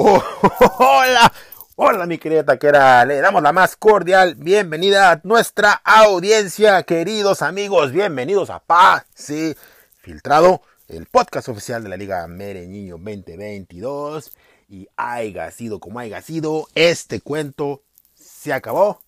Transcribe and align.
Oh, 0.00 0.22
hola, 0.78 1.32
hola 1.74 2.06
mi 2.06 2.18
querida 2.18 2.44
taquera, 2.44 3.04
le 3.04 3.20
damos 3.20 3.42
la 3.42 3.52
más 3.52 3.74
cordial 3.74 4.36
bienvenida 4.36 5.10
a 5.10 5.20
nuestra 5.24 5.72
audiencia, 5.72 6.84
queridos 6.84 7.42
amigos, 7.42 7.90
bienvenidos 7.90 8.48
a 8.50 8.60
Pase 8.60 9.56
Filtrado, 9.96 10.62
el 10.86 11.06
podcast 11.06 11.48
oficial 11.48 11.82
de 11.82 11.88
la 11.88 11.96
Liga 11.96 12.24
Mereñiño 12.28 12.96
2022 12.98 14.30
y 14.68 14.86
haya 14.96 15.50
sido 15.50 15.80
como 15.80 15.98
haya 15.98 16.22
sido, 16.22 16.68
este 16.76 17.20
cuento 17.20 17.82
se 18.14 18.52
acabó, 18.52 19.02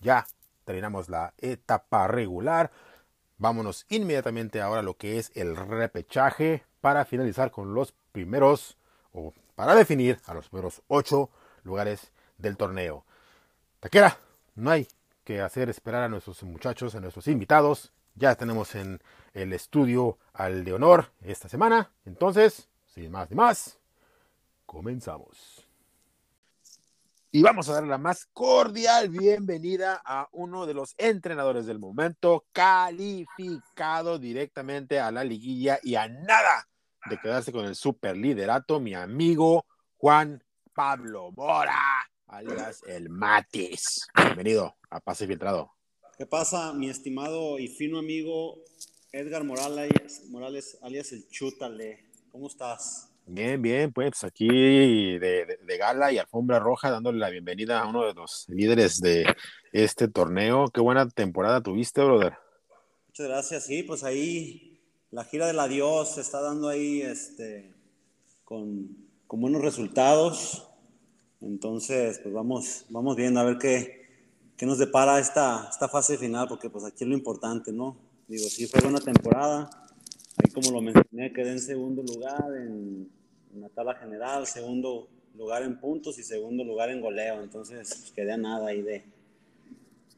ya 0.00 0.26
terminamos 0.64 1.08
la 1.08 1.34
etapa 1.38 2.08
regular, 2.08 2.72
vámonos 3.38 3.86
inmediatamente 3.90 4.60
ahora 4.60 4.80
a 4.80 4.82
lo 4.82 4.96
que 4.96 5.20
es 5.20 5.30
el 5.36 5.54
repechaje 5.54 6.64
para 6.80 7.04
finalizar 7.04 7.52
con 7.52 7.74
los 7.74 7.94
primeros 8.10 8.76
o 9.12 9.32
para 9.56 9.74
definir 9.74 10.20
a 10.26 10.34
los 10.34 10.48
primeros 10.48 10.82
ocho 10.86 11.30
lugares 11.64 12.12
del 12.38 12.56
torneo. 12.56 13.04
Taquera, 13.80 14.16
no 14.54 14.70
hay 14.70 14.86
que 15.24 15.40
hacer 15.40 15.68
esperar 15.68 16.04
a 16.04 16.08
nuestros 16.08 16.44
muchachos, 16.44 16.94
a 16.94 17.00
nuestros 17.00 17.26
invitados. 17.26 17.92
Ya 18.14 18.36
tenemos 18.36 18.74
en 18.76 19.02
el 19.34 19.52
estudio 19.52 20.18
al 20.32 20.64
de 20.64 20.74
honor 20.74 21.10
esta 21.22 21.48
semana. 21.48 21.90
Entonces, 22.04 22.68
sin 22.94 23.10
más 23.10 23.28
ni 23.30 23.36
más, 23.36 23.78
comenzamos. 24.66 25.66
Y 27.32 27.42
vamos 27.42 27.68
a 27.68 27.74
dar 27.74 27.84
la 27.84 27.98
más 27.98 28.26
cordial 28.32 29.08
bienvenida 29.08 30.00
a 30.04 30.28
uno 30.32 30.66
de 30.66 30.74
los 30.74 30.94
entrenadores 30.96 31.66
del 31.66 31.78
momento, 31.78 32.44
calificado 32.52 34.18
directamente 34.18 35.00
a 35.00 35.10
la 35.10 35.24
liguilla 35.24 35.78
y 35.82 35.96
a 35.96 36.08
nada 36.08 36.68
de 37.08 37.18
quedarse 37.18 37.52
con 37.52 37.66
el 37.66 37.74
super 37.74 38.16
liderato, 38.16 38.80
mi 38.80 38.94
amigo 38.94 39.64
Juan 39.96 40.42
Pablo 40.74 41.30
Mora, 41.36 41.80
alias 42.26 42.82
el 42.86 43.08
Matis. 43.08 44.08
Bienvenido 44.14 44.76
a 44.90 45.00
Pase 45.00 45.26
Filtrado. 45.26 45.70
¿Qué 46.18 46.26
pasa, 46.26 46.72
mi 46.72 46.88
estimado 46.88 47.58
y 47.58 47.68
fino 47.68 47.98
amigo 47.98 48.56
Edgar 49.12 49.44
Morales, 49.44 50.24
Morales 50.30 50.78
alias 50.82 51.12
el 51.12 51.28
Chútale? 51.28 52.10
¿Cómo 52.32 52.48
estás? 52.48 53.08
Bien, 53.26 53.60
bien, 53.60 53.92
pues 53.92 54.24
aquí 54.24 54.48
de, 54.48 55.58
de, 55.64 55.78
gala 55.78 56.12
y 56.12 56.18
alfombra 56.18 56.58
roja, 56.58 56.90
dándole 56.90 57.18
la 57.18 57.30
bienvenida 57.30 57.80
a 57.80 57.88
uno 57.88 58.04
de 58.04 58.14
los 58.14 58.46
líderes 58.48 59.00
de 59.00 59.26
este 59.72 60.08
torneo. 60.08 60.68
Qué 60.68 60.80
buena 60.80 61.08
temporada 61.08 61.60
tuviste, 61.60 62.02
brother. 62.02 62.34
Muchas 63.08 63.26
gracias, 63.28 63.66
sí, 63.66 63.82
pues 63.82 64.04
ahí 64.04 64.65
la 65.16 65.24
gira 65.24 65.46
del 65.46 65.58
adiós 65.58 66.16
se 66.16 66.20
está 66.20 66.42
dando 66.42 66.68
ahí 66.68 67.00
este, 67.00 67.72
con, 68.44 68.94
buenos 69.30 69.62
resultados. 69.62 70.68
Entonces, 71.40 72.20
pues 72.22 72.34
vamos, 72.34 72.84
vamos 72.90 73.16
viendo 73.16 73.40
a 73.40 73.44
ver 73.44 73.56
qué, 73.56 74.66
nos 74.66 74.76
depara 74.76 75.18
esta, 75.18 75.68
esta 75.70 75.88
fase 75.88 76.18
final, 76.18 76.48
porque 76.48 76.68
pues 76.68 76.84
aquí 76.84 77.04
es 77.04 77.08
lo 77.08 77.16
importante, 77.16 77.72
¿no? 77.72 77.96
Digo, 78.28 78.44
sí 78.44 78.66
fue 78.66 78.82
buena 78.82 79.00
temporada. 79.00 79.70
Ahí 80.36 80.50
como 80.52 80.70
lo 80.70 80.82
mencioné, 80.82 81.32
quedé 81.32 81.52
en 81.52 81.60
segundo 81.60 82.02
lugar 82.02 82.54
en, 82.54 83.08
en 83.54 83.60
la 83.62 83.70
tabla 83.70 83.94
general, 83.94 84.46
segundo 84.46 85.08
lugar 85.34 85.62
en 85.62 85.80
puntos 85.80 86.18
y 86.18 86.24
segundo 86.24 86.62
lugar 86.62 86.90
en 86.90 87.00
goleo. 87.00 87.42
Entonces, 87.42 87.88
pues 87.88 88.12
quedé 88.12 88.32
a 88.32 88.36
nada 88.36 88.66
ahí 88.66 88.82
de, 88.82 89.02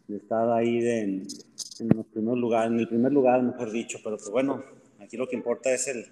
de 0.08 0.16
estar 0.16 0.50
ahí 0.50 0.80
de, 0.80 1.00
en, 1.02 1.26
en, 1.78 1.90
en 1.92 1.98
el 1.98 2.04
primer 2.88 3.12
lugar, 3.12 3.42
mejor 3.42 3.70
dicho. 3.70 4.00
Pero 4.02 4.16
pues 4.16 4.30
bueno, 4.30 4.64
Aquí 5.08 5.16
lo 5.16 5.26
que 5.26 5.36
importa 5.36 5.72
es 5.72 5.88
el 5.88 6.06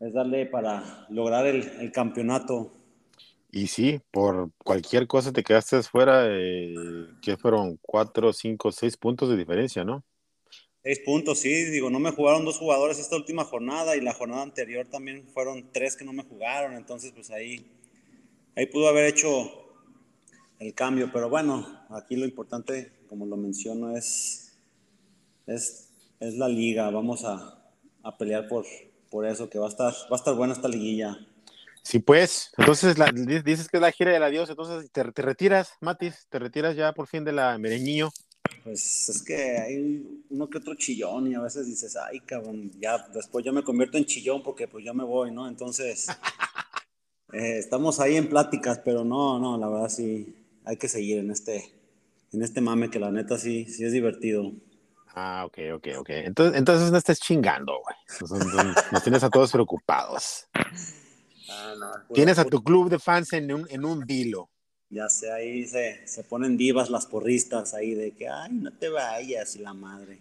es 0.00 0.12
darle 0.12 0.44
para 0.44 1.06
lograr 1.08 1.46
el, 1.46 1.62
el 1.80 1.90
campeonato. 1.92 2.70
Y 3.50 3.68
sí, 3.68 4.02
por 4.10 4.50
cualquier 4.58 5.06
cosa 5.06 5.32
te 5.32 5.42
quedaste 5.42 5.82
fuera, 5.82 6.26
eh, 6.28 6.74
que 7.22 7.38
fueron 7.38 7.78
cuatro, 7.80 8.34
cinco, 8.34 8.70
seis 8.70 8.98
puntos 8.98 9.30
de 9.30 9.36
diferencia, 9.38 9.82
¿no? 9.82 10.04
Seis 10.82 11.00
puntos, 11.06 11.38
sí, 11.38 11.64
digo, 11.70 11.88
no 11.88 11.98
me 11.98 12.10
jugaron 12.10 12.44
dos 12.44 12.58
jugadores 12.58 12.98
esta 12.98 13.16
última 13.16 13.44
jornada 13.44 13.96
y 13.96 14.02
la 14.02 14.12
jornada 14.12 14.42
anterior 14.42 14.86
también 14.86 15.26
fueron 15.28 15.72
tres 15.72 15.96
que 15.96 16.04
no 16.04 16.12
me 16.12 16.22
jugaron, 16.22 16.74
entonces 16.74 17.12
pues 17.12 17.30
ahí, 17.30 17.66
ahí 18.56 18.66
pudo 18.66 18.88
haber 18.88 19.06
hecho 19.06 19.50
el 20.58 20.74
cambio, 20.74 21.08
pero 21.10 21.30
bueno, 21.30 21.66
aquí 21.88 22.14
lo 22.14 22.26
importante, 22.26 22.92
como 23.08 23.24
lo 23.24 23.38
menciono, 23.38 23.96
es, 23.96 24.54
es, 25.46 25.94
es 26.20 26.34
la 26.34 26.46
liga, 26.46 26.90
vamos 26.90 27.24
a, 27.24 27.56
a 28.08 28.16
pelear 28.16 28.46
por, 28.48 28.64
por 29.10 29.26
eso, 29.26 29.48
que 29.48 29.58
va 29.58 29.66
a 29.66 29.70
estar, 29.70 29.92
va 29.92 30.12
a 30.12 30.16
estar 30.16 30.34
buena 30.34 30.52
esta 30.52 30.68
liguilla. 30.68 31.18
Sí, 31.82 32.00
pues, 32.00 32.50
entonces 32.58 32.98
la, 32.98 33.12
dices 33.12 33.68
que 33.68 33.76
es 33.76 33.80
la 33.80 33.92
gira 33.92 34.12
del 34.12 34.22
adiós, 34.22 34.50
entonces 34.50 34.90
te, 34.90 35.04
te, 35.12 35.22
retiras, 35.22 35.70
Matis, 35.80 36.26
te 36.28 36.38
retiras 36.38 36.74
ya 36.74 36.92
por 36.92 37.06
fin 37.06 37.24
de 37.24 37.32
la 37.32 37.58
Mereñillo. 37.58 38.10
Pues 38.64 39.08
es 39.08 39.22
que 39.22 39.58
hay 39.58 40.24
uno 40.30 40.48
que 40.48 40.58
otro 40.58 40.74
chillón 40.74 41.30
y 41.30 41.34
a 41.34 41.40
veces 41.40 41.66
dices, 41.66 41.96
ay, 41.96 42.20
cabrón, 42.20 42.72
ya 42.80 43.06
después 43.14 43.44
yo 43.44 43.52
me 43.52 43.62
convierto 43.62 43.98
en 43.98 44.04
chillón 44.04 44.42
porque 44.42 44.66
pues 44.66 44.84
ya 44.84 44.92
me 44.92 45.04
voy, 45.04 45.30
¿no? 45.30 45.46
Entonces, 45.48 46.08
eh, 47.32 47.58
estamos 47.58 48.00
ahí 48.00 48.16
en 48.16 48.28
pláticas, 48.28 48.80
pero 48.84 49.04
no, 49.04 49.38
no, 49.38 49.56
la 49.56 49.68
verdad 49.68 49.88
sí, 49.88 50.34
hay 50.64 50.76
que 50.76 50.88
seguir 50.88 51.18
en 51.18 51.30
este, 51.30 51.72
en 52.32 52.42
este 52.42 52.60
mame 52.60 52.90
que 52.90 52.98
la 52.98 53.12
neta 53.12 53.38
sí, 53.38 53.66
sí 53.66 53.84
es 53.84 53.92
divertido. 53.92 54.52
Ah, 55.18 55.46
ok, 55.46 55.58
ok, 55.76 55.88
ok. 56.00 56.10
Entonces, 56.10 56.58
entonces 56.58 56.92
no 56.92 56.98
estés 56.98 57.18
chingando, 57.18 57.80
güey. 57.80 57.96
Nos 58.92 59.02
tienes 59.02 59.24
a 59.24 59.30
todos 59.30 59.50
preocupados. 59.50 60.46
Ah, 61.48 61.74
no, 61.78 62.14
tienes 62.14 62.38
a 62.38 62.44
tu 62.44 62.62
club 62.62 62.90
de 62.90 62.98
fans 62.98 63.32
en 63.32 63.50
un, 63.50 63.66
en 63.70 63.86
un 63.86 64.00
vilo. 64.00 64.50
Ya 64.90 65.08
sé, 65.08 65.32
ahí 65.32 65.66
se, 65.66 66.06
se, 66.06 66.22
ponen 66.22 66.58
divas 66.58 66.90
las 66.90 67.06
porristas 67.06 67.72
ahí 67.72 67.94
de 67.94 68.12
que, 68.12 68.28
ay, 68.28 68.52
no 68.52 68.70
te 68.72 68.90
vayas, 68.90 69.56
la 69.56 69.72
madre. 69.72 70.20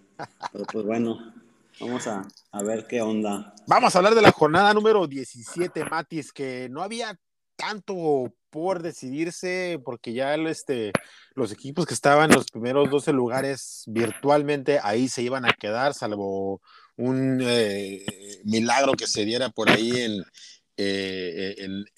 Pero 0.53 0.66
pues 0.66 0.85
bueno, 0.85 1.34
vamos 1.81 2.07
a, 2.07 2.25
a 2.51 2.63
ver 2.63 2.88
qué 2.88 3.01
onda. 3.01 3.53
Vamos 3.67 3.94
a 3.94 4.00
hablar 4.00 4.16
de 4.16 4.22
la 4.22 4.31
jornada 4.31 4.73
número 4.73 5.05
17, 5.07 5.84
Matis, 5.84 6.31
que 6.31 6.69
no 6.69 6.81
había 6.81 7.19
tanto 7.57 8.34
por 8.50 8.81
decidirse, 8.81 9.78
porque 9.84 10.13
ya 10.13 10.35
este, 10.35 10.94
los 11.35 11.51
equipos 11.51 11.85
que 11.85 11.94
estaban 11.94 12.31
en 12.31 12.38
los 12.38 12.50
primeros 12.50 12.90
12 12.90 13.13
lugares 13.13 13.84
virtualmente 13.88 14.79
ahí 14.81 15.09
se 15.09 15.22
iban 15.22 15.46
a 15.46 15.53
quedar, 15.53 15.94
salvo 15.94 16.62
un 16.96 17.40
eh, 17.41 18.06
milagro 18.46 18.94
que 18.94 19.06
se 19.06 19.25
diera 19.25 19.50
por 19.50 19.69
ahí 19.69 19.91
en, 19.97 20.23
eh, 20.78 21.56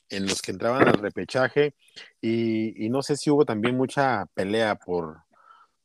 en, 0.10 0.26
los 0.26 0.42
que 0.42 0.52
entraban 0.52 0.88
al 0.88 0.96
repechaje. 0.96 1.76
Y, 2.20 2.84
y, 2.86 2.90
no 2.90 3.04
sé 3.04 3.16
si 3.16 3.30
hubo 3.30 3.46
también 3.46 3.78
mucha 3.78 4.26
pelea 4.34 4.76
por, 4.76 5.22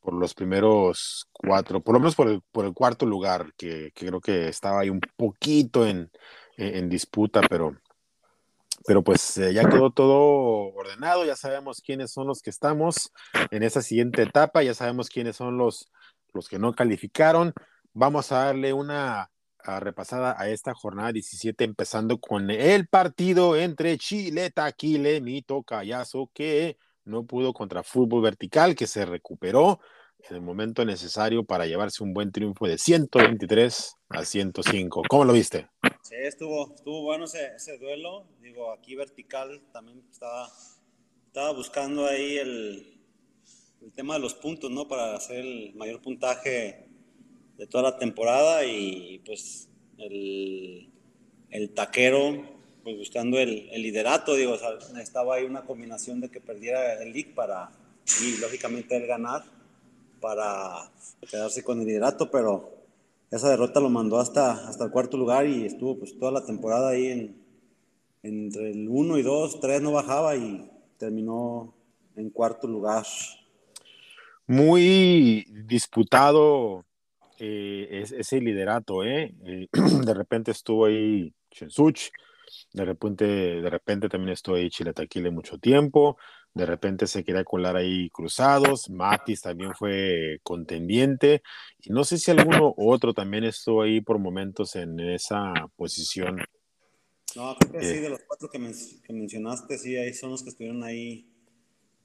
por 0.01 0.15
los 0.15 0.35
primeros 0.35 1.29
cuatro, 1.33 1.81
por 1.83 1.95
lo 1.95 2.01
menos 2.01 2.15
por 2.15 2.29
el, 2.29 2.41
por 2.53 2.65
el 2.65 2.73
cuarto 2.73 3.05
lugar, 3.05 3.53
que, 3.57 3.93
que 3.95 4.07
creo 4.07 4.21
que 4.21 4.49
estaba 4.49 4.81
ahí 4.81 4.89
un 4.91 5.01
poquito 5.17 5.87
en, 5.87 6.11
en 6.57 6.89
disputa, 6.89 7.43
pero 7.49 7.77
pero 8.87 9.03
pues 9.03 9.37
eh, 9.39 9.53
ya 9.53 9.69
quedó 9.69 9.91
todo 9.91 10.73
ordenado, 10.75 11.25
ya 11.25 11.37
sabemos 11.37 11.81
quiénes 11.81 12.13
son 12.13 12.27
los 12.27 12.43
que 12.43 12.51
estamos 12.51 13.13
en 13.51 13.63
esa 13.63 13.83
siguiente 13.83 14.23
etapa, 14.23 14.63
ya 14.63 14.75
sabemos 14.75 15.09
quiénes 15.09 15.37
son 15.37 15.59
los, 15.59 15.91
los 16.33 16.49
que 16.49 16.59
no 16.59 16.75
calificaron. 16.75 17.53
Vamos 17.93 18.33
a 18.33 18.45
darle 18.45 18.73
una 18.73 19.31
repasada 19.81 20.35
a 20.39 20.49
esta 20.49 20.75
jornada 20.75 21.13
17, 21.13 21.65
empezando 21.65 22.19
con 22.19 22.51
el 22.51 22.89
partido 22.89 23.57
entre 23.57 23.97
Chile, 23.99 24.51
Taquile, 24.51 25.21
Mito, 25.21 25.63
Callazo, 25.63 26.31
que 26.35 26.79
no 27.05 27.25
pudo 27.27 27.53
contra 27.53 27.83
Fútbol 27.83 28.23
Vertical, 28.23 28.75
que 28.75 28.87
se 28.87 29.05
recuperó 29.05 29.81
en 30.19 30.37
el 30.37 30.43
momento 30.43 30.85
necesario 30.85 31.45
para 31.45 31.67
llevarse 31.67 32.03
un 32.03 32.13
buen 32.13 32.33
triunfo 32.33 32.67
de 32.67 32.79
123 32.79 33.95
a 34.15 34.25
105. 34.25 35.03
¿Cómo 35.09 35.25
lo 35.25 35.33
viste? 35.33 35.69
Sí, 36.03 36.15
estuvo, 36.17 36.75
estuvo 36.75 37.03
bueno 37.03 37.25
ese, 37.25 37.55
ese 37.57 37.79
duelo. 37.79 38.25
Digo, 38.41 38.73
aquí 38.73 38.95
vertical 38.95 39.63
también 39.73 40.03
estaba, 40.11 40.51
estaba 41.27 41.53
buscando 41.53 42.07
ahí 42.07 42.37
el, 42.39 43.01
el, 43.83 43.93
tema 43.93 44.15
de 44.15 44.21
los 44.21 44.35
puntos, 44.35 44.71
¿no? 44.71 44.89
Para 44.89 45.17
hacer 45.17 45.39
el 45.39 45.75
mayor 45.75 46.01
puntaje 46.03 46.87
de 47.57 47.67
toda 47.67 47.85
la 47.85 47.99
temporada 47.99 48.65
y 48.65 49.21
pues 49.25 49.69
el, 49.99 50.91
el 51.51 51.71
taquero, 51.71 52.45
pues 52.83 52.97
buscando 52.99 53.39
el, 53.39 53.69
el 53.71 53.83
liderato, 53.83 54.35
digo, 54.35 54.53
o 54.53 54.59
sea, 54.59 54.71
estaba 55.01 55.37
ahí 55.37 55.45
una 55.45 55.65
combinación 55.65 56.21
de 56.21 56.31
que 56.31 56.41
perdiera 56.41 57.01
el 57.03 57.13
league 57.13 57.33
para, 57.35 57.71
y 58.23 58.39
lógicamente 58.39 58.97
él 58.97 59.07
ganar 59.07 59.45
para 60.21 60.91
quedarse 61.29 61.63
con 61.63 61.81
el 61.81 61.87
liderato, 61.87 62.31
pero 62.31 62.82
esa 63.33 63.49
derrota 63.49 63.81
lo 63.81 63.89
mandó 63.89 64.19
hasta, 64.19 64.69
hasta 64.69 64.85
el 64.85 64.91
cuarto 64.91 65.17
lugar 65.17 65.47
y 65.47 65.65
estuvo 65.65 65.99
pues 65.99 66.17
toda 66.19 66.31
la 66.31 66.45
temporada 66.45 66.91
ahí 66.91 67.07
en, 67.07 67.43
entre 68.23 68.71
el 68.71 68.89
1 68.89 69.19
y 69.19 69.23
2, 69.23 69.61
3 69.61 69.81
no 69.81 69.93
bajaba 69.93 70.37
y 70.37 70.71
terminó 70.99 71.75
en 72.15 72.29
cuarto 72.29 72.69
lugar. 72.69 73.05
Muy 74.47 75.47
disputado 75.67 76.85
eh, 77.39 78.05
ese 78.19 78.39
liderato, 78.39 79.03
¿eh? 79.03 79.35
¿eh? 79.47 79.69
De 80.05 80.15
repente 80.15 80.51
estuvo 80.51 80.85
ahí 80.85 81.33
Chensuch, 81.51 82.11
De 82.73 82.85
repente, 82.85 83.25
de 83.25 83.71
repente 83.71 84.11
también 84.11 84.35
estoy 84.35 84.61
ahí 84.61 84.71
Chiletaquile 84.71 85.31
mucho 85.31 85.57
tiempo. 85.59 86.19
De 86.55 86.67
repente 86.67 87.07
se 87.07 87.25
quería 87.25 87.45
colar 87.45 87.77
ahí 87.77 88.11
cruzados. 88.11 88.91
Matis 88.91 89.41
también 89.41 89.73
fue 89.75 90.39
contendiente. 90.43 91.43
Y 91.81 91.91
no 91.91 92.05
sé 92.05 92.19
si 92.19 92.31
alguno 92.31 92.75
otro 92.77 93.15
también 93.15 93.45
estuvo 93.45 93.83
ahí 93.83 94.01
por 94.01 94.19
momentos 94.19 94.77
en 94.77 95.01
esa 95.01 95.53
posición. 95.77 96.39
No, 97.35 97.57
creo 97.57 97.73
que 97.73 97.81
sí, 97.81 97.95
eh. 97.95 98.01
de 98.01 98.11
los 98.11 98.21
cuatro 98.27 98.51
que, 98.51 98.59
mencionaste, 98.59 99.79
sí, 99.79 99.97
ahí 99.97 100.13
son 100.13 100.31
los 100.31 100.43
que 100.43 100.51
estuvieron 100.51 100.85
ahí. 100.85 101.27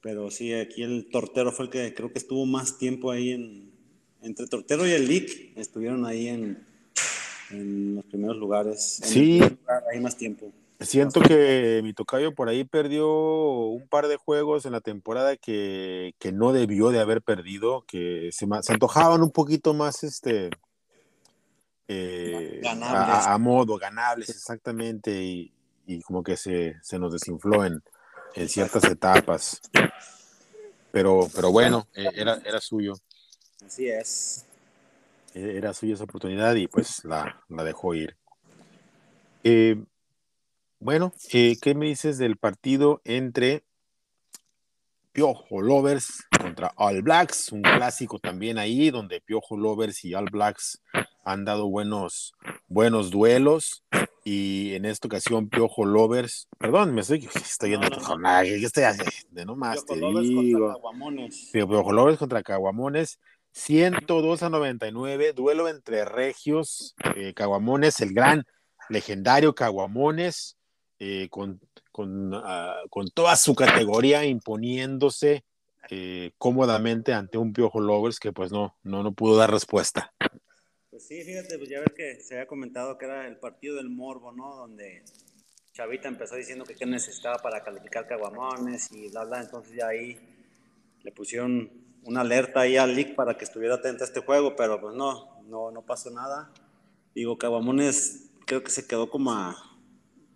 Pero 0.00 0.30
sí, 0.30 0.54
aquí 0.54 0.82
el 0.82 1.08
Tortero 1.10 1.52
fue 1.52 1.66
el 1.66 1.70
que 1.70 1.92
creo 1.92 2.10
que 2.10 2.18
estuvo 2.18 2.46
más 2.46 2.78
tiempo 2.78 3.10
ahí 3.10 3.32
en. 3.32 3.68
Entre 4.20 4.48
Tortero 4.48 4.84
y 4.84 4.90
el 4.90 5.06
Lick 5.06 5.56
estuvieron 5.56 6.04
ahí 6.04 6.26
en, 6.26 6.66
en 7.50 7.94
los 7.94 8.04
primeros 8.06 8.36
lugares. 8.36 9.00
sí. 9.04 9.40
ahí 9.92 10.00
más 10.00 10.16
tiempo. 10.16 10.52
Siento 10.80 11.20
que 11.20 11.80
mi 11.82 11.92
tocayo 11.92 12.34
por 12.34 12.48
ahí 12.48 12.62
perdió 12.64 13.08
un 13.08 13.88
par 13.88 14.06
de 14.06 14.16
juegos 14.16 14.64
en 14.64 14.72
la 14.72 14.80
temporada 14.80 15.36
que, 15.36 16.14
que 16.18 16.30
no 16.30 16.52
debió 16.52 16.90
de 16.90 17.00
haber 17.00 17.20
perdido, 17.20 17.84
que 17.86 18.30
se, 18.32 18.46
se 18.62 18.72
antojaban 18.72 19.22
un 19.22 19.32
poquito 19.32 19.74
más 19.74 20.04
este 20.04 20.50
eh, 21.88 22.60
a, 22.64 23.38
modo, 23.38 23.78
ganables, 23.78 24.28
exactamente, 24.28 25.10
y, 25.22 25.52
y 25.86 26.02
como 26.02 26.22
que 26.22 26.36
se, 26.36 26.76
se, 26.82 26.98
nos 26.98 27.12
desinfló 27.12 27.64
en, 27.64 27.82
en 28.34 28.48
ciertas 28.48 28.84
etapas. 28.84 29.60
Pero, 30.92 31.28
pero 31.34 31.50
bueno, 31.50 31.88
eh, 31.94 32.10
era, 32.14 32.40
era 32.44 32.60
suyo. 32.60 32.94
Así 33.66 33.88
es. 33.88 34.44
E, 35.34 35.56
era 35.56 35.72
suya 35.72 35.94
esa 35.94 36.04
oportunidad 36.04 36.54
y 36.56 36.68
pues 36.68 37.04
la, 37.04 37.42
la 37.48 37.64
dejó 37.64 37.94
ir. 37.94 38.16
Eh, 39.42 39.82
bueno, 40.80 41.12
eh, 41.32 41.56
¿qué 41.60 41.74
me 41.74 41.86
dices 41.86 42.18
del 42.18 42.36
partido 42.36 43.00
entre 43.04 43.64
Piojo 45.12 45.60
Lovers 45.60 46.24
contra 46.40 46.72
All 46.76 47.02
Blacks? 47.02 47.52
Un 47.52 47.62
clásico 47.62 48.18
también 48.18 48.58
ahí, 48.58 48.90
donde 48.90 49.20
Piojo 49.20 49.56
Lovers 49.56 50.04
y 50.04 50.14
All 50.14 50.30
Blacks 50.30 50.80
han 51.24 51.44
dado 51.44 51.68
buenos, 51.68 52.34
buenos 52.68 53.10
duelos. 53.10 53.84
Y 54.24 54.74
en 54.74 54.84
esta 54.84 55.08
ocasión, 55.08 55.48
Piojo 55.48 55.84
Lovers, 55.84 56.48
perdón, 56.58 56.94
me 56.94 57.00
estoy, 57.00 57.28
estoy 57.34 57.70
yendo 57.70 57.88
no, 57.88 58.16
no, 58.16 58.42
¿qué 58.42 58.64
estoy 58.64 58.84
haciendo? 58.84 59.12
De 59.30 59.44
nomás 59.44 59.84
te 59.84 59.94
digo. 59.96 60.80
Piojo 61.52 61.92
Lovers 61.92 62.18
contra 62.18 62.42
Caguamones. 62.42 63.18
102 63.52 64.42
a 64.42 64.50
99, 64.50 65.32
duelo 65.32 65.68
entre 65.68 66.04
regios, 66.04 66.94
eh, 67.16 67.34
Caguamones, 67.34 68.00
el 68.00 68.12
gran 68.12 68.44
legendario 68.88 69.54
Caguamones, 69.54 70.57
eh, 70.98 71.28
con, 71.30 71.60
con, 71.92 72.34
uh, 72.34 72.88
con, 72.90 73.08
toda 73.10 73.36
su 73.36 73.54
categoría 73.54 74.24
imponiéndose 74.24 75.44
eh, 75.90 76.32
cómodamente 76.38 77.12
ante 77.12 77.38
un 77.38 77.52
Piojo 77.52 77.80
Lovers 77.80 78.18
que 78.18 78.32
pues 78.32 78.52
no, 78.52 78.76
no, 78.82 79.02
no 79.02 79.12
pudo 79.12 79.36
dar 79.36 79.50
respuesta. 79.50 80.12
Pues 80.90 81.06
sí, 81.06 81.22
fíjate, 81.22 81.56
pues 81.58 81.70
ya 81.70 81.80
ves 81.80 81.92
que 81.96 82.20
se 82.20 82.34
había 82.34 82.46
comentado 82.46 82.98
que 82.98 83.04
era 83.04 83.26
el 83.26 83.36
partido 83.36 83.76
del 83.76 83.88
Morbo, 83.88 84.32
¿no? 84.32 84.56
Donde 84.56 85.04
Chavita 85.72 86.08
empezó 86.08 86.34
diciendo 86.34 86.64
que 86.64 86.74
qué 86.74 86.84
necesitaba 86.86 87.38
para 87.38 87.62
calificar 87.62 88.06
Caguamones 88.08 88.90
y 88.90 89.08
bla, 89.10 89.24
bla, 89.24 89.40
entonces 89.40 89.76
ya 89.76 89.86
ahí 89.86 90.18
le 91.04 91.12
pusieron 91.12 91.70
una 92.02 92.22
alerta 92.22 92.60
ahí 92.60 92.76
al 92.76 92.96
League 92.96 93.14
para 93.14 93.38
que 93.38 93.44
estuviera 93.44 93.76
atento 93.76 94.02
a 94.02 94.06
este 94.08 94.20
juego, 94.20 94.56
pero 94.56 94.80
pues 94.80 94.96
no, 94.96 95.40
no, 95.44 95.70
no 95.70 95.82
pasó 95.82 96.10
nada. 96.10 96.50
Digo, 97.14 97.38
Caguamones 97.38 98.30
creo 98.44 98.64
que 98.64 98.70
se 98.70 98.86
quedó 98.86 99.08
como 99.08 99.32
a 99.32 99.56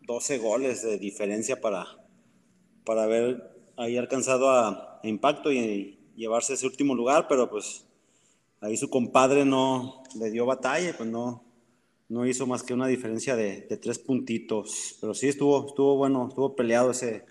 12 0.07 0.39
goles 0.39 0.83
de 0.83 0.99
diferencia 0.99 1.61
para, 1.61 1.87
para 2.85 3.05
haber 3.05 3.53
ahí 3.77 3.97
alcanzado 3.97 4.51
a, 4.51 5.01
impacto 5.03 5.53
y, 5.53 5.99
llevarse 6.15 6.53
ese 6.53 6.67
último 6.67 6.95
lugar, 6.95 7.27
pero 7.27 7.49
pues 7.49 7.87
ahí 8.61 8.77
su 8.77 8.91
compadre 8.91 9.47
no 9.47 10.03
le 10.15 10.31
dio 10.31 10.45
batalla 10.45 10.91
y 10.91 10.93
pues 10.93 11.09
no, 11.09 11.43
no 12.11 12.27
hizo 12.27 12.47
más 12.47 12.63
que 12.63 12.75
una 12.75 12.87
diferencia 12.87 13.35
de, 13.35 13.63
tres 13.81 13.99
puntitos. 13.99 14.99
Pero 15.01 15.15
sí 15.15 15.29
estuvo, 15.29 15.67
estuvo 15.67 15.97
bueno, 15.97 16.29
estuvo 16.29 16.55
peleado 16.55 16.91
ese, 16.91 17.25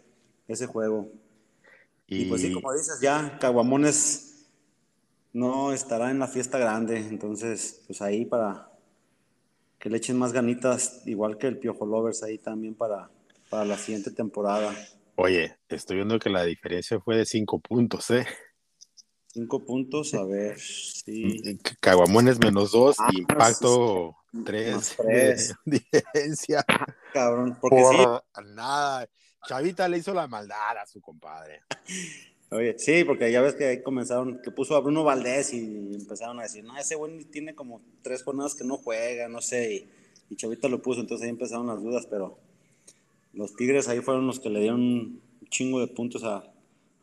ese 0.47 0.65
juego. 0.65 1.11
Y, 2.07 2.23
y 2.23 2.25
pues 2.25 2.41
sí, 2.41 2.51
como 2.51 2.73
dices, 2.73 2.99
ya 3.01 3.37
Caguamones 3.39 4.49
no 5.31 5.71
estará 5.73 6.09
en 6.09 6.17
la 6.17 6.27
fiesta 6.27 6.57
grande, 6.57 6.97
entonces 6.97 7.83
pues 7.85 8.01
ahí 8.01 8.25
para, 8.25 8.70
que 9.81 9.89
le 9.89 9.97
echen 9.97 10.17
más 10.17 10.31
ganitas, 10.31 11.01
igual 11.07 11.39
que 11.39 11.47
el 11.47 11.57
Piojo 11.57 11.87
Lovers 11.87 12.21
ahí 12.21 12.37
también 12.37 12.75
para, 12.75 13.09
para 13.49 13.65
la 13.65 13.77
siguiente 13.77 14.11
temporada. 14.11 14.73
Oye, 15.15 15.57
estoy 15.69 15.97
viendo 15.97 16.19
que 16.19 16.29
la 16.29 16.43
diferencia 16.43 16.99
fue 16.99 17.17
de 17.17 17.25
cinco 17.25 17.59
puntos, 17.59 18.11
¿eh? 18.11 18.27
Cinco 19.25 19.65
puntos, 19.65 20.13
a 20.13 20.23
ver, 20.23 20.59
sí. 20.59 21.57
Caguamones 21.79 22.37
menos 22.39 22.71
dos 22.71 22.97
ah, 22.99 23.09
Impacto 23.11 24.15
tres, 24.45 24.95
tres. 24.97 25.55
diferencia. 25.65 26.63
Cabrón, 27.11 27.57
porque 27.59 27.81
Por 27.81 28.45
nada. 28.45 29.09
Chavita 29.47 29.87
le 29.87 29.97
hizo 29.97 30.13
la 30.13 30.27
maldad 30.27 30.77
a 30.77 30.85
su 30.85 31.01
compadre. 31.01 31.63
Oye, 32.53 32.77
sí, 32.77 33.05
porque 33.05 33.31
ya 33.31 33.41
ves 33.41 33.55
que 33.55 33.63
ahí 33.63 33.81
comenzaron, 33.81 34.41
que 34.41 34.51
puso 34.51 34.75
a 34.75 34.81
Bruno 34.81 35.05
Valdés 35.05 35.53
y 35.53 35.95
empezaron 35.95 36.37
a 36.37 36.43
decir, 36.43 36.65
no, 36.65 36.77
ese 36.77 36.95
güey 36.95 37.23
tiene 37.23 37.55
como 37.55 37.81
tres 38.01 38.23
jornadas 38.23 38.55
que 38.55 38.65
no 38.65 38.75
juega, 38.75 39.29
no 39.29 39.41
sé, 39.41 39.87
y, 40.29 40.35
Chavita 40.35 40.67
lo 40.67 40.81
puso, 40.81 40.99
entonces 40.99 41.23
ahí 41.23 41.29
empezaron 41.29 41.67
las 41.67 41.81
dudas, 41.81 42.05
pero 42.09 42.37
los 43.33 43.55
Tigres 43.55 43.87
ahí 43.87 44.01
fueron 44.01 44.27
los 44.27 44.41
que 44.41 44.49
le 44.49 44.59
dieron 44.59 44.81
un 44.81 45.21
chingo 45.49 45.79
de 45.79 45.87
puntos 45.87 46.25
a, 46.25 46.43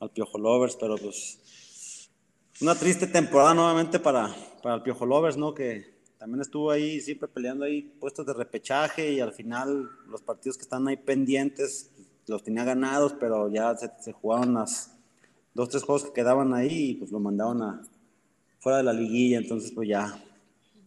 al 0.00 0.10
Piojo 0.10 0.38
Lovers, 0.38 0.76
pero 0.76 0.96
pues 0.96 1.38
una 2.60 2.74
triste 2.74 3.06
temporada 3.06 3.54
nuevamente 3.54 3.98
para, 3.98 4.34
para 4.62 4.76
el 4.76 4.82
Piojo 4.82 5.06
Lovers, 5.06 5.36
¿no? 5.38 5.54
Que 5.54 5.94
también 6.18 6.42
estuvo 6.42 6.70
ahí 6.70 7.00
siempre 7.00 7.28
peleando 7.28 7.64
ahí 7.64 7.82
puestos 8.00 8.26
de 8.26 8.34
repechaje 8.34 9.12
y 9.12 9.20
al 9.20 9.32
final 9.32 9.90
los 10.08 10.20
partidos 10.20 10.56
que 10.56 10.62
están 10.62 10.88
ahí 10.88 10.96
pendientes 10.96 11.90
los 12.26 12.42
tenía 12.42 12.64
ganados, 12.64 13.14
pero 13.18 13.50
ya 13.50 13.76
se, 13.76 13.90
se 14.00 14.12
jugaron 14.12 14.54
las 14.54 14.97
dos, 15.54 15.68
tres 15.68 15.82
juegos 15.82 16.04
que 16.04 16.12
quedaban 16.12 16.54
ahí 16.54 16.90
y 16.90 16.94
pues 16.94 17.10
lo 17.10 17.20
mandaron 17.20 17.62
a 17.62 17.82
fuera 18.60 18.78
de 18.78 18.84
la 18.84 18.92
liguilla, 18.92 19.38
entonces 19.38 19.72
pues 19.74 19.88
ya. 19.88 20.22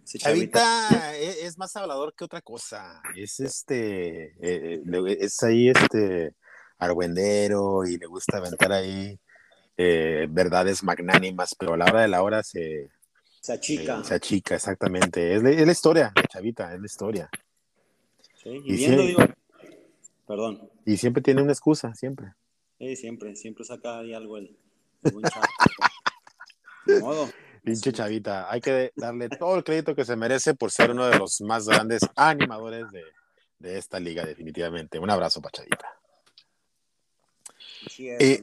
Chavita 0.06 1.16
e, 1.16 1.46
es 1.46 1.58
más 1.58 1.76
hablador 1.76 2.14
que 2.16 2.26
otra 2.26 2.42
cosa, 2.42 3.02
es 3.16 3.40
este, 3.40 4.34
eh, 4.42 4.82
eh, 4.86 5.18
es 5.20 5.42
ahí 5.44 5.70
este 5.70 6.36
argüendero 6.80 7.86
y 7.86 7.98
le 7.98 8.08
gusta 8.08 8.38
aventar 8.38 8.72
ahí 8.72 9.18
eh, 9.78 10.28
verdades 10.30 10.84
magnánimas, 10.84 11.56
pero 11.58 11.74
a 11.74 11.78
la 11.78 11.86
hora 11.86 12.02
de 12.02 12.08
la 12.08 12.24
hora 12.24 12.44
se... 12.44 12.90
Se 13.40 13.54
achica. 13.54 14.04
se 14.04 14.14
achica, 14.14 14.56
exactamente. 14.56 15.36
Es, 15.36 15.42
la, 15.42 15.72
historia, 15.72 16.14
Chavita, 16.30 16.74
es 16.76 16.80
la 16.80 16.86
historia. 16.86 17.30
Sí, 18.36 18.50
y, 18.66 18.76
viendo, 18.76 19.02
digo, 19.02 19.24
perdón. 20.28 20.70
Y 20.86 20.98
siempre 20.98 21.24
tiene 21.24 21.42
una 21.42 21.52
excusa, 21.52 21.96
siempre. 21.96 22.34
Sí, 22.82 22.96
siempre, 22.96 23.36
siempre 23.36 23.64
saca 23.64 24.00
ahí 24.00 24.12
algo 24.12 24.40
el, 24.40 24.58
modo. 27.00 27.30
Pinche 27.64 27.94
chavita, 27.94 28.52
hay 28.52 28.60
que 28.60 28.92
darle 28.96 29.30
todo 29.30 29.56
el 29.56 29.64
crédito 29.64 29.94
que 29.94 30.04
se 30.04 30.16
merece 30.16 30.56
por 30.56 30.72
ser 30.72 30.90
uno 30.90 31.06
de 31.06 31.20
los 31.20 31.42
más 31.42 31.68
grandes 31.68 32.02
animadores 32.16 32.88
de, 33.60 33.78
esta 33.78 34.00
liga, 34.00 34.26
definitivamente. 34.26 34.98
Un 34.98 35.12
abrazo, 35.12 35.44
Pachadita. 35.44 35.94
Eh, 38.00 38.42